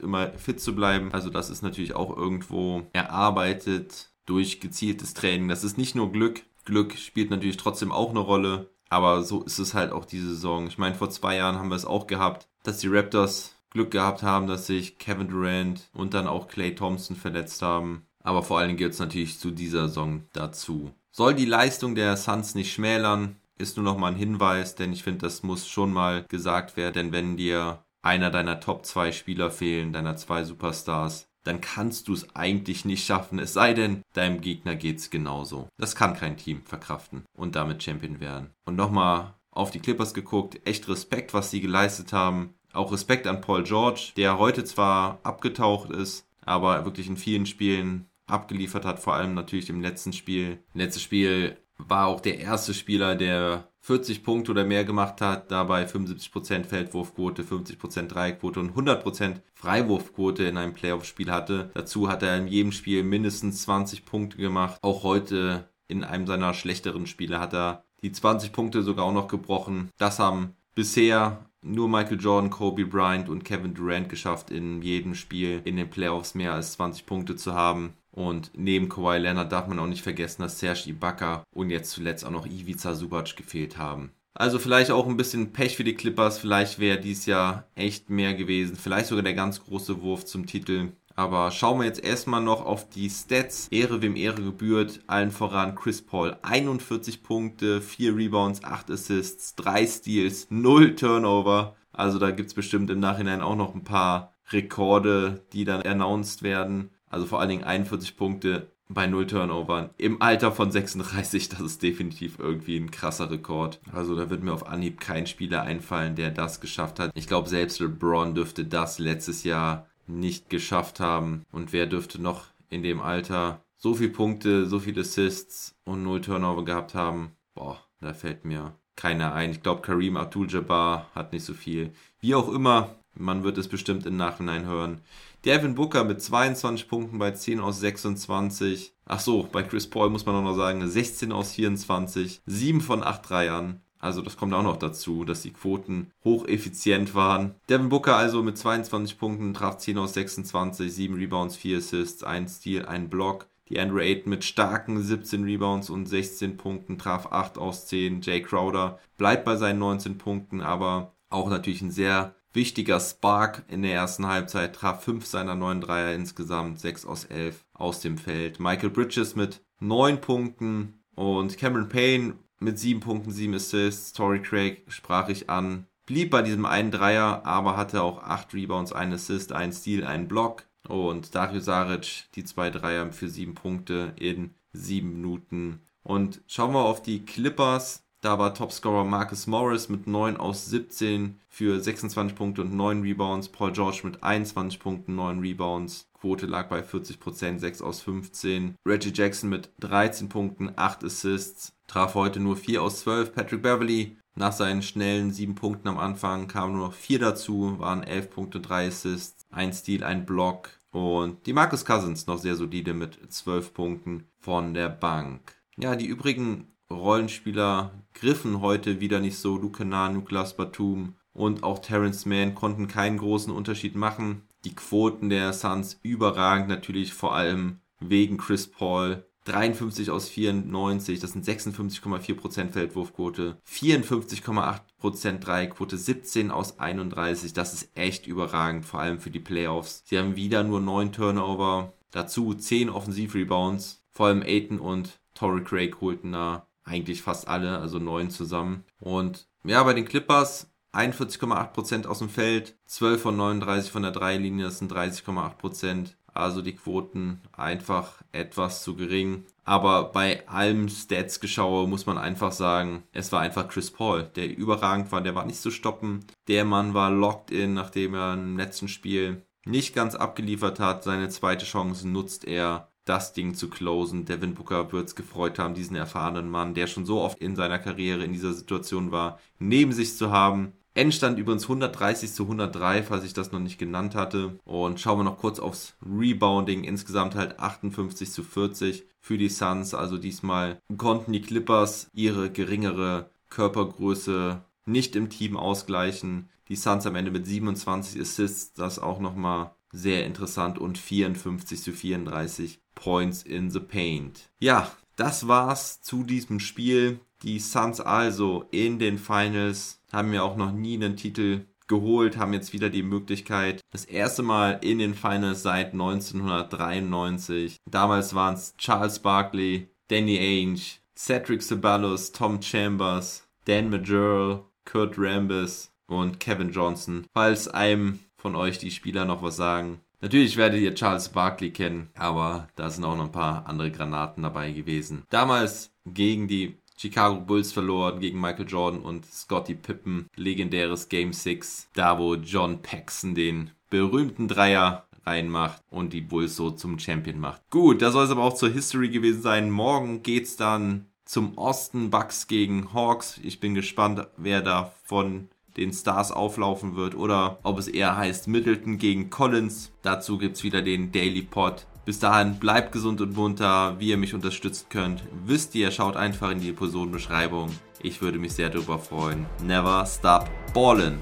immer 0.00 0.30
fit 0.32 0.60
zu 0.60 0.74
bleiben. 0.74 1.12
Also 1.12 1.30
das 1.30 1.50
ist 1.50 1.62
natürlich 1.62 1.94
auch 1.94 2.16
irgendwo 2.16 2.82
erarbeitet 2.92 4.12
durch 4.26 4.60
gezieltes 4.60 5.14
Training. 5.14 5.48
Das 5.48 5.64
ist 5.64 5.78
nicht 5.78 5.94
nur 5.94 6.12
Glück. 6.12 6.42
Glück 6.64 6.96
spielt 6.96 7.30
natürlich 7.30 7.56
trotzdem 7.56 7.90
auch 7.90 8.10
eine 8.10 8.20
Rolle. 8.20 8.70
Aber 8.88 9.22
so 9.22 9.42
ist 9.42 9.58
es 9.58 9.72
halt 9.72 9.90
auch 9.90 10.04
diese 10.04 10.28
Saison. 10.28 10.66
Ich 10.66 10.76
meine, 10.76 10.94
vor 10.94 11.08
zwei 11.08 11.36
Jahren 11.36 11.58
haben 11.58 11.70
wir 11.70 11.76
es 11.76 11.86
auch 11.86 12.06
gehabt, 12.06 12.46
dass 12.62 12.78
die 12.78 12.88
Raptors 12.88 13.56
Glück 13.72 13.90
gehabt 13.90 14.22
haben, 14.22 14.46
dass 14.46 14.66
sich 14.66 14.98
Kevin 14.98 15.28
Durant 15.28 15.88
und 15.92 16.14
dann 16.14 16.26
auch 16.26 16.48
Clay 16.48 16.74
Thompson 16.74 17.16
verletzt 17.16 17.62
haben. 17.62 18.06
Aber 18.22 18.42
vor 18.42 18.58
allen 18.58 18.68
Dingen 18.68 18.78
gilt 18.78 18.92
es 18.92 18.98
natürlich 18.98 19.38
zu 19.38 19.50
dieser 19.50 19.88
Saison 19.88 20.24
dazu. 20.32 20.92
Soll 21.10 21.34
die 21.34 21.46
Leistung 21.46 21.94
der 21.94 22.16
Suns 22.16 22.54
nicht 22.54 22.72
schmälern, 22.72 23.36
ist 23.58 23.76
nur 23.76 23.84
noch 23.84 23.98
mal 23.98 24.08
ein 24.08 24.16
Hinweis, 24.16 24.74
denn 24.74 24.92
ich 24.92 25.02
finde, 25.02 25.26
das 25.26 25.42
muss 25.42 25.68
schon 25.68 25.92
mal 25.92 26.24
gesagt 26.28 26.76
werden, 26.76 26.94
denn 26.94 27.12
wenn 27.12 27.36
dir 27.36 27.84
einer 28.02 28.30
deiner 28.30 28.60
Top 28.60 28.84
2 28.84 29.12
Spieler 29.12 29.50
fehlen, 29.50 29.92
deiner 29.92 30.16
zwei 30.16 30.44
Superstars, 30.44 31.28
dann 31.44 31.60
kannst 31.60 32.08
du 32.08 32.12
es 32.12 32.34
eigentlich 32.34 32.84
nicht 32.84 33.04
schaffen, 33.04 33.38
es 33.38 33.52
sei 33.52 33.74
denn, 33.74 34.02
deinem 34.12 34.40
Gegner 34.40 34.76
geht's 34.76 35.10
genauso. 35.10 35.68
Das 35.76 35.96
kann 35.96 36.14
kein 36.14 36.36
Team 36.36 36.62
verkraften 36.64 37.24
und 37.36 37.56
damit 37.56 37.82
Champion 37.82 38.20
werden. 38.20 38.50
Und 38.64 38.76
nochmal 38.76 39.34
auf 39.50 39.70
die 39.70 39.80
Clippers 39.80 40.14
geguckt, 40.14 40.60
echt 40.64 40.88
Respekt, 40.88 41.34
was 41.34 41.50
sie 41.50 41.60
geleistet 41.60 42.12
haben. 42.12 42.54
Auch 42.72 42.92
Respekt 42.92 43.26
an 43.26 43.40
Paul 43.40 43.64
George, 43.64 44.12
der 44.16 44.38
heute 44.38 44.64
zwar 44.64 45.18
abgetaucht 45.22 45.90
ist, 45.90 46.26
aber 46.44 46.84
wirklich 46.84 47.06
in 47.06 47.16
vielen 47.16 47.46
Spielen 47.46 48.06
abgeliefert 48.26 48.84
hat, 48.84 48.98
vor 48.98 49.14
allem 49.14 49.34
natürlich 49.34 49.68
im 49.68 49.82
letzten 49.82 50.12
Spiel. 50.12 50.58
Letztes 50.74 51.02
Spiel 51.02 51.56
war 51.78 52.06
auch 52.06 52.20
der 52.20 52.38
erste 52.38 52.74
Spieler, 52.74 53.14
der 53.14 53.68
40 53.80 54.22
Punkte 54.22 54.52
oder 54.52 54.64
mehr 54.64 54.84
gemacht 54.84 55.20
hat, 55.20 55.50
dabei 55.50 55.84
75% 55.84 56.64
Feldwurfquote, 56.64 57.42
50% 57.42 58.06
Dreieckquote 58.06 58.60
und 58.60 58.76
100% 58.76 59.40
Freiwurfquote 59.54 60.44
in 60.44 60.56
einem 60.56 60.72
Playoff-Spiel 60.72 61.32
hatte. 61.32 61.70
Dazu 61.74 62.08
hat 62.08 62.22
er 62.22 62.36
in 62.36 62.46
jedem 62.46 62.70
Spiel 62.70 63.02
mindestens 63.02 63.62
20 63.62 64.04
Punkte 64.04 64.36
gemacht. 64.36 64.78
Auch 64.82 65.02
heute 65.02 65.68
in 65.88 66.04
einem 66.04 66.28
seiner 66.28 66.54
schlechteren 66.54 67.06
Spiele 67.06 67.40
hat 67.40 67.54
er 67.54 67.84
die 68.02 68.12
20 68.12 68.52
Punkte 68.52 68.82
sogar 68.82 69.04
auch 69.04 69.12
noch 69.12 69.28
gebrochen. 69.28 69.90
Das 69.98 70.20
haben 70.20 70.54
bisher 70.74 71.44
nur 71.62 71.88
Michael 71.88 72.20
Jordan, 72.20 72.50
Kobe 72.50 72.84
Bryant 72.84 73.28
und 73.28 73.44
Kevin 73.44 73.74
Durant 73.74 74.08
geschafft, 74.08 74.50
in 74.50 74.82
jedem 74.82 75.14
Spiel 75.14 75.62
in 75.64 75.76
den 75.76 75.88
Playoffs 75.88 76.34
mehr 76.34 76.52
als 76.52 76.72
20 76.72 77.06
Punkte 77.06 77.36
zu 77.36 77.54
haben. 77.54 77.94
Und 78.10 78.50
neben 78.54 78.88
Kawhi 78.88 79.18
Leonard 79.18 79.50
darf 79.50 79.66
man 79.68 79.78
auch 79.78 79.86
nicht 79.86 80.02
vergessen, 80.02 80.42
dass 80.42 80.58
Serge 80.58 80.90
Ibaka 80.90 81.44
und 81.54 81.70
jetzt 81.70 81.90
zuletzt 81.90 82.24
auch 82.24 82.30
noch 82.30 82.46
Ivica 82.46 82.94
Subac 82.94 83.36
gefehlt 83.36 83.78
haben. 83.78 84.12
Also 84.34 84.58
vielleicht 84.58 84.90
auch 84.90 85.06
ein 85.06 85.16
bisschen 85.16 85.52
Pech 85.52 85.76
für 85.76 85.84
die 85.84 85.94
Clippers, 85.94 86.38
vielleicht 86.38 86.78
wäre 86.78 86.98
dies 86.98 87.26
Jahr 87.26 87.68
echt 87.74 88.08
mehr 88.08 88.32
gewesen, 88.34 88.76
vielleicht 88.76 89.06
sogar 89.06 89.22
der 89.22 89.34
ganz 89.34 89.62
große 89.62 90.00
Wurf 90.00 90.24
zum 90.24 90.46
Titel. 90.46 90.92
Aber 91.14 91.50
schauen 91.50 91.80
wir 91.80 91.86
jetzt 91.86 92.02
erstmal 92.02 92.42
noch 92.42 92.64
auf 92.64 92.88
die 92.88 93.10
Stats. 93.10 93.68
Ehre 93.68 94.02
wem 94.02 94.16
Ehre 94.16 94.42
gebührt. 94.42 95.00
Allen 95.06 95.30
voran 95.30 95.74
Chris 95.74 96.02
Paul. 96.02 96.36
41 96.42 97.22
Punkte, 97.22 97.80
4 97.80 98.16
Rebounds, 98.16 98.64
8 98.64 98.90
Assists, 98.90 99.54
3 99.56 99.86
Steals, 99.86 100.46
0 100.50 100.94
Turnover. 100.96 101.76
Also 101.92 102.18
da 102.18 102.30
gibt 102.30 102.48
es 102.48 102.54
bestimmt 102.54 102.90
im 102.90 103.00
Nachhinein 103.00 103.42
auch 103.42 103.56
noch 103.56 103.74
ein 103.74 103.84
paar 103.84 104.32
Rekorde, 104.50 105.44
die 105.52 105.64
dann 105.64 105.82
announced 105.82 106.42
werden. 106.42 106.90
Also 107.08 107.26
vor 107.26 107.40
allen 107.40 107.50
Dingen 107.50 107.64
41 107.64 108.16
Punkte 108.16 108.72
bei 108.88 109.06
0 109.06 109.26
Turnovern 109.26 109.90
im 109.96 110.20
Alter 110.20 110.52
von 110.52 110.70
36, 110.70 111.48
das 111.48 111.60
ist 111.60 111.82
definitiv 111.82 112.38
irgendwie 112.38 112.76
ein 112.76 112.90
krasser 112.90 113.30
Rekord. 113.30 113.80
Also 113.92 114.14
da 114.16 114.30
wird 114.30 114.42
mir 114.42 114.52
auf 114.52 114.66
Anhieb 114.66 115.00
kein 115.00 115.26
Spieler 115.26 115.62
einfallen, 115.62 116.14
der 116.14 116.30
das 116.30 116.60
geschafft 116.60 116.98
hat. 116.98 117.10
Ich 117.14 117.26
glaube, 117.26 117.48
selbst 117.48 117.80
LeBron 117.80 118.34
dürfte 118.34 118.64
das 118.64 118.98
letztes 118.98 119.44
Jahr 119.44 119.86
nicht 120.18 120.50
geschafft 120.50 121.00
haben. 121.00 121.44
Und 121.52 121.72
wer 121.72 121.86
dürfte 121.86 122.20
noch 122.20 122.46
in 122.68 122.82
dem 122.82 123.00
Alter 123.00 123.64
so 123.76 123.94
viele 123.94 124.10
Punkte, 124.10 124.66
so 124.66 124.78
viele 124.78 125.00
Assists 125.00 125.74
und 125.84 126.02
null 126.02 126.20
Turnover 126.20 126.64
gehabt 126.64 126.94
haben? 126.94 127.32
Boah, 127.54 127.80
da 128.00 128.14
fällt 128.14 128.44
mir 128.44 128.76
keiner 128.96 129.34
ein. 129.34 129.50
Ich 129.50 129.62
glaube, 129.62 129.82
Kareem 129.82 130.16
Abdul-Jabbar 130.16 131.10
hat 131.14 131.32
nicht 131.32 131.44
so 131.44 131.54
viel. 131.54 131.92
Wie 132.20 132.34
auch 132.34 132.48
immer, 132.48 132.96
man 133.14 133.42
wird 133.42 133.58
es 133.58 133.68
bestimmt 133.68 134.06
im 134.06 134.16
Nachhinein 134.16 134.64
hören. 134.64 135.00
Devin 135.44 135.74
Booker 135.74 136.04
mit 136.04 136.22
22 136.22 136.88
Punkten 136.88 137.18
bei 137.18 137.32
10 137.32 137.60
aus 137.60 137.80
26. 137.80 138.94
Ach 139.06 139.20
so, 139.20 139.48
bei 139.50 139.62
Chris 139.62 139.90
Paul 139.90 140.10
muss 140.10 140.24
man 140.24 140.36
auch 140.36 140.42
noch 140.42 140.56
sagen, 140.56 140.86
16 140.88 141.32
aus 141.32 141.52
24, 141.52 142.42
7 142.46 142.80
von 142.80 143.02
8 143.02 143.28
Dreiern. 143.28 143.82
Also 144.02 144.20
das 144.20 144.36
kommt 144.36 144.52
auch 144.52 144.64
noch 144.64 144.76
dazu, 144.76 145.24
dass 145.24 145.42
die 145.42 145.52
Quoten 145.52 146.10
hocheffizient 146.24 147.14
waren. 147.14 147.54
Devin 147.68 147.88
Booker 147.88 148.16
also 148.16 148.42
mit 148.42 148.58
22 148.58 149.16
Punkten, 149.16 149.54
traf 149.54 149.78
10 149.78 149.96
aus 149.96 150.14
26, 150.14 150.92
7 150.92 151.14
Rebounds, 151.14 151.56
4 151.56 151.78
Assists, 151.78 152.24
1 152.24 152.56
Steal, 152.56 152.84
1 152.84 153.08
Block. 153.08 153.46
Die 153.68 153.78
Andrew 153.78 154.00
Ayton 154.00 154.30
mit 154.30 154.44
starken 154.44 155.00
17 155.00 155.44
Rebounds 155.44 155.88
und 155.88 156.06
16 156.06 156.56
Punkten 156.56 156.98
traf 156.98 157.30
8 157.30 157.58
aus 157.58 157.86
10. 157.86 158.22
Jay 158.22 158.42
Crowder 158.42 158.98
bleibt 159.16 159.44
bei 159.44 159.54
seinen 159.54 159.78
19 159.78 160.18
Punkten, 160.18 160.60
aber 160.60 161.14
auch 161.30 161.48
natürlich 161.48 161.80
ein 161.80 161.92
sehr 161.92 162.34
wichtiger 162.52 162.98
Spark 162.98 163.62
in 163.68 163.82
der 163.82 163.94
ersten 163.94 164.26
Halbzeit, 164.26 164.74
traf 164.74 165.04
5 165.04 165.24
seiner 165.24 165.54
9 165.54 165.80
Dreier 165.80 166.12
insgesamt, 166.12 166.80
6 166.80 167.06
aus 167.06 167.24
11 167.24 167.64
aus 167.72 168.00
dem 168.00 168.18
Feld. 168.18 168.58
Michael 168.58 168.90
Bridges 168.90 169.36
mit 169.36 169.62
9 169.78 170.20
Punkten 170.20 171.00
und 171.14 171.56
Cameron 171.56 171.88
Payne 171.88 172.34
mit 172.62 172.78
7 172.78 173.00
Punkten, 173.00 173.30
7 173.30 173.54
Assists. 173.54 174.12
Tory 174.12 174.40
Craig 174.40 174.84
sprach 174.88 175.28
ich 175.28 175.50
an. 175.50 175.86
Blieb 176.06 176.30
bei 176.30 176.42
diesem 176.42 176.64
einen 176.66 176.90
Dreier, 176.90 177.44
aber 177.44 177.76
hatte 177.76 178.02
auch 178.02 178.22
8 178.22 178.54
Rebounds, 178.54 178.92
1 178.92 179.14
Assist, 179.14 179.52
1 179.52 179.80
Steal, 179.80 180.04
1 180.04 180.28
Block. 180.28 180.64
Und 180.88 181.34
Dario 181.34 181.60
Saric, 181.60 182.24
die 182.34 182.44
zwei 182.44 182.70
Dreier 182.70 183.12
für 183.12 183.28
7 183.28 183.54
Punkte 183.54 184.14
in 184.18 184.54
7 184.72 185.12
Minuten. 185.12 185.80
Und 186.02 186.42
schauen 186.46 186.72
wir 186.72 186.84
auf 186.84 187.02
die 187.02 187.24
Clippers. 187.24 188.04
Da 188.22 188.38
war 188.38 188.54
Topscorer 188.54 189.04
Marcus 189.04 189.48
Morris 189.48 189.88
mit 189.88 190.06
9 190.06 190.36
aus 190.36 190.66
17 190.66 191.40
für 191.48 191.80
26 191.80 192.36
Punkte 192.36 192.62
und 192.62 192.72
9 192.72 193.02
Rebounds. 193.02 193.48
Paul 193.48 193.72
George 193.72 194.02
mit 194.04 194.22
21 194.22 194.78
Punkten, 194.78 195.16
9 195.16 195.40
Rebounds. 195.40 196.08
Quote 196.20 196.46
lag 196.46 196.68
bei 196.68 196.82
40%, 196.82 197.58
6 197.58 197.82
aus 197.82 198.00
15. 198.00 198.76
Reggie 198.86 199.12
Jackson 199.12 199.50
mit 199.50 199.70
13 199.80 200.28
Punkten, 200.28 200.70
8 200.76 201.02
Assists 201.02 201.72
traf 201.88 202.14
heute 202.14 202.38
nur 202.38 202.56
4 202.56 202.80
aus 202.80 203.00
12. 203.00 203.34
Patrick 203.34 203.60
Beverly 203.60 204.16
nach 204.36 204.52
seinen 204.52 204.82
schnellen 204.82 205.32
7 205.32 205.56
Punkten 205.56 205.88
am 205.88 205.98
Anfang 205.98 206.46
kamen 206.46 206.76
nur 206.76 206.86
noch 206.86 206.94
4 206.94 207.18
dazu, 207.18 207.80
waren 207.80 208.04
11 208.04 208.30
Punkte, 208.30 208.60
3 208.60 208.86
Assists, 208.86 209.44
1 209.50 209.80
Steal, 209.80 210.04
1 210.04 210.26
Block. 210.26 210.70
Und 210.92 211.44
die 211.46 211.52
Marcus 211.52 211.84
Cousins 211.84 212.28
noch 212.28 212.38
sehr 212.38 212.54
solide 212.54 212.94
mit 212.94 213.18
12 213.28 213.74
Punkten 213.74 214.28
von 214.38 214.74
der 214.74 214.90
Bank. 214.90 215.56
Ja, 215.76 215.96
die 215.96 216.06
übrigen 216.06 216.68
Rollenspieler 216.88 217.90
griffen 218.14 218.60
heute 218.60 219.00
wieder 219.00 219.20
nicht 219.20 219.38
so. 219.38 219.56
Luke 219.56 219.78
Kennard, 219.78 220.14
Niklas 220.14 220.56
Batum 220.56 221.14
und 221.32 221.62
auch 221.62 221.78
Terrence 221.78 222.26
Mann 222.26 222.54
konnten 222.54 222.88
keinen 222.88 223.18
großen 223.18 223.52
Unterschied 223.52 223.94
machen. 223.94 224.42
Die 224.64 224.74
Quoten 224.74 225.28
der 225.28 225.52
Suns 225.52 225.98
überragend 226.02 226.68
natürlich 226.68 227.14
vor 227.14 227.34
allem 227.34 227.80
wegen 228.00 228.36
Chris 228.36 228.66
Paul, 228.70 229.24
53 229.44 230.10
aus 230.10 230.28
94, 230.28 231.18
das 231.18 231.32
sind 231.32 231.44
56,4% 231.44 232.70
Feldwurfquote, 232.70 233.58
54,8% 233.68 235.38
Dreieckquote, 235.38 235.96
17 235.96 236.52
aus 236.52 236.78
31, 236.78 237.52
das 237.52 237.74
ist 237.74 237.90
echt 237.96 238.28
überragend, 238.28 238.84
vor 238.84 239.00
allem 239.00 239.18
für 239.18 239.30
die 239.30 239.40
Playoffs. 239.40 240.04
Sie 240.06 240.16
haben 240.16 240.36
wieder 240.36 240.62
nur 240.62 240.80
9 240.80 241.10
Turnover, 241.10 241.92
dazu 242.12 242.54
10 242.54 242.88
Offensivrebounds, 242.88 244.04
vor 244.10 244.26
allem 244.26 244.42
Aiton 244.42 244.78
und 244.78 245.18
Torrey 245.34 245.64
Craig 245.64 246.00
holten 246.00 246.32
da 246.32 246.68
eigentlich 246.84 247.22
fast 247.22 247.48
alle, 247.48 247.78
also 247.78 247.98
9 247.98 248.30
zusammen. 248.30 248.84
Und 249.00 249.48
ja, 249.64 249.82
bei 249.82 249.94
den 249.94 250.04
Clippers 250.04 250.70
41,8% 250.92 252.06
aus 252.06 252.18
dem 252.18 252.28
Feld, 252.28 252.76
12 252.86 253.22
von 253.22 253.36
39 253.36 253.90
von 253.90 254.02
der 254.02 254.12
Dreilinie, 254.12 254.66
das 254.66 254.78
sind 254.78 254.92
30,8%. 254.92 256.14
Also 256.34 256.62
die 256.62 256.74
Quoten 256.74 257.42
einfach 257.52 258.22
etwas 258.32 258.82
zu 258.82 258.96
gering. 258.96 259.44
Aber 259.64 260.04
bei 260.04 260.48
allem 260.48 260.88
Stats-Geschaue 260.88 261.86
muss 261.86 262.06
man 262.06 262.16
einfach 262.16 262.52
sagen, 262.52 263.02
es 263.12 263.30
war 263.32 263.40
einfach 263.40 263.68
Chris 263.68 263.90
Paul, 263.90 264.24
der 264.34 264.56
überragend 264.56 265.12
war, 265.12 265.20
der 265.20 265.34
war 265.34 265.44
nicht 265.44 265.60
zu 265.60 265.70
stoppen. 265.70 266.24
Der 266.48 266.64
Mann 266.64 266.94
war 266.94 267.10
locked 267.10 267.50
in, 267.50 267.74
nachdem 267.74 268.14
er 268.14 268.32
im 268.34 268.56
letzten 268.56 268.88
Spiel 268.88 269.44
nicht 269.64 269.94
ganz 269.94 270.14
abgeliefert 270.14 270.80
hat. 270.80 271.04
Seine 271.04 271.28
zweite 271.28 271.66
Chance 271.66 272.08
nutzt 272.08 272.46
er, 272.46 272.88
das 273.04 273.32
Ding 273.32 273.54
zu 273.54 273.68
closen. 273.68 274.24
Devin 274.24 274.54
Booker 274.54 274.92
wird 274.92 275.08
es 275.08 275.14
gefreut 275.14 275.58
haben, 275.58 275.74
diesen 275.74 275.96
erfahrenen 275.96 276.50
Mann, 276.50 276.74
der 276.74 276.86
schon 276.86 277.06
so 277.06 277.20
oft 277.20 277.38
in 277.40 277.56
seiner 277.56 277.78
Karriere 277.78 278.24
in 278.24 278.32
dieser 278.32 278.52
Situation 278.52 279.10
war, 279.10 279.38
neben 279.58 279.92
sich 279.92 280.16
zu 280.16 280.30
haben. 280.30 280.72
Endstand 280.94 281.38
übrigens 281.38 281.64
130 281.64 282.32
zu 282.32 282.42
103, 282.44 283.02
falls 283.02 283.24
ich 283.24 283.32
das 283.32 283.50
noch 283.50 283.60
nicht 283.60 283.78
genannt 283.78 284.14
hatte. 284.14 284.58
Und 284.64 285.00
schauen 285.00 285.18
wir 285.18 285.24
noch 285.24 285.38
kurz 285.38 285.58
aufs 285.58 285.94
Rebounding. 286.04 286.84
Insgesamt 286.84 287.34
halt 287.34 287.58
58 287.58 288.30
zu 288.30 288.42
40 288.42 289.04
für 289.18 289.38
die 289.38 289.48
Suns. 289.48 289.94
Also 289.94 290.18
diesmal 290.18 290.78
konnten 290.98 291.32
die 291.32 291.40
Clippers 291.40 292.08
ihre 292.12 292.50
geringere 292.50 293.30
Körpergröße 293.48 294.62
nicht 294.84 295.16
im 295.16 295.30
Team 295.30 295.56
ausgleichen. 295.56 296.50
Die 296.68 296.76
Suns 296.76 297.06
am 297.06 297.16
Ende 297.16 297.30
mit 297.30 297.46
27 297.46 298.20
Assists, 298.20 298.74
das 298.74 298.98
auch 298.98 299.18
nochmal 299.18 299.74
sehr 299.92 300.26
interessant 300.26 300.78
und 300.78 300.98
54 300.98 301.82
zu 301.82 301.92
34 301.92 302.81
Points 302.94 303.42
in 303.42 303.70
the 303.70 303.80
Paint. 303.80 304.50
Ja, 304.58 304.90
das 305.16 305.48
war's 305.48 306.00
zu 306.00 306.24
diesem 306.24 306.60
Spiel. 306.60 307.20
Die 307.42 307.58
Suns 307.58 308.00
also 308.00 308.66
in 308.70 308.98
den 308.98 309.18
Finals 309.18 310.00
haben 310.12 310.32
ja 310.32 310.42
auch 310.42 310.56
noch 310.56 310.72
nie 310.72 310.94
einen 310.94 311.16
Titel 311.16 311.66
geholt, 311.88 312.36
haben 312.36 312.52
jetzt 312.52 312.72
wieder 312.72 312.88
die 312.88 313.02
Möglichkeit. 313.02 313.80
Das 313.90 314.04
erste 314.04 314.42
Mal 314.42 314.78
in 314.82 314.98
den 314.98 315.14
Finals 315.14 315.62
seit 315.62 315.92
1993. 315.92 317.76
Damals 317.90 318.34
waren 318.34 318.54
es 318.54 318.76
Charles 318.78 319.18
Barkley, 319.18 319.88
Danny 320.08 320.38
Ainge, 320.38 320.80
Cedric 321.16 321.62
Ceballos, 321.62 322.32
Tom 322.32 322.62
Chambers, 322.62 323.46
Dan 323.66 323.90
Major, 323.90 324.68
Kurt 324.84 325.14
Rambis 325.18 325.90
und 326.06 326.40
Kevin 326.40 326.72
Johnson. 326.72 327.26
Falls 327.34 327.68
einem 327.68 328.20
von 328.36 328.56
euch 328.56 328.78
die 328.78 328.90
Spieler 328.90 329.24
noch 329.24 329.42
was 329.42 329.56
sagen. 329.56 330.00
Natürlich 330.22 330.56
werdet 330.56 330.80
ihr 330.80 330.94
Charles 330.94 331.30
Barkley 331.30 331.72
kennen, 331.72 332.08
aber 332.14 332.68
da 332.76 332.88
sind 332.88 333.04
auch 333.04 333.16
noch 333.16 333.24
ein 333.24 333.32
paar 333.32 333.66
andere 333.66 333.90
Granaten 333.90 334.44
dabei 334.44 334.70
gewesen. 334.70 335.24
Damals 335.30 335.92
gegen 336.06 336.46
die 336.46 336.78
Chicago 336.96 337.40
Bulls 337.40 337.72
verloren 337.72 338.20
gegen 338.20 338.40
Michael 338.40 338.68
Jordan 338.68 339.00
und 339.00 339.26
Scottie 339.26 339.74
Pippen. 339.74 340.28
Legendäres 340.36 341.08
Game 341.08 341.32
6, 341.32 341.88
da 341.94 342.20
wo 342.20 342.36
John 342.36 342.80
Paxson 342.82 343.34
den 343.34 343.72
berühmten 343.90 344.46
Dreier 344.46 345.06
reinmacht 345.26 345.82
und 345.90 346.12
die 346.12 346.20
Bulls 346.20 346.54
so 346.54 346.70
zum 346.70 347.00
Champion 347.00 347.40
macht. 347.40 347.62
Gut, 347.70 348.00
das 348.00 348.12
soll 348.12 348.24
es 348.24 348.30
aber 348.30 348.44
auch 348.44 348.54
zur 348.54 348.70
History 348.70 349.08
gewesen 349.08 349.42
sein. 349.42 349.72
Morgen 349.72 350.22
geht's 350.22 350.56
dann 350.56 351.06
zum 351.24 351.58
Osten 351.58 352.10
Bucks 352.10 352.46
gegen 352.46 352.94
Hawks. 352.94 353.40
Ich 353.42 353.58
bin 353.58 353.74
gespannt, 353.74 354.26
wer 354.36 354.62
da 354.62 354.92
von 355.04 355.48
den 355.76 355.92
Stars 355.92 356.32
auflaufen 356.32 356.96
wird 356.96 357.14
oder 357.14 357.58
ob 357.62 357.78
es 357.78 357.88
eher 357.88 358.16
heißt 358.16 358.48
Middleton 358.48 358.98
gegen 358.98 359.30
Collins. 359.30 359.92
Dazu 360.02 360.38
gibt's 360.38 360.62
wieder 360.62 360.82
den 360.82 361.12
Daily 361.12 361.42
Pod 361.42 361.86
bis 362.04 362.18
dahin 362.18 362.56
bleibt 362.56 362.92
gesund 362.92 363.20
und 363.20 363.36
munter, 363.36 363.96
wie 364.00 364.08
ihr 364.08 364.16
mich 364.16 364.34
unterstützen 364.34 364.86
könnt. 364.88 365.22
Wisst 365.46 365.74
ihr, 365.74 365.90
schaut 365.90 366.16
einfach 366.16 366.50
in 366.50 366.60
die 366.60 366.70
Episodenbeschreibung. 366.70 367.70
Ich 368.00 368.20
würde 368.20 368.38
mich 368.38 368.54
sehr 368.54 368.70
darüber 368.70 368.98
freuen. 368.98 369.46
Never 369.62 370.04
stop 370.06 370.50
ballin'. 370.74 371.18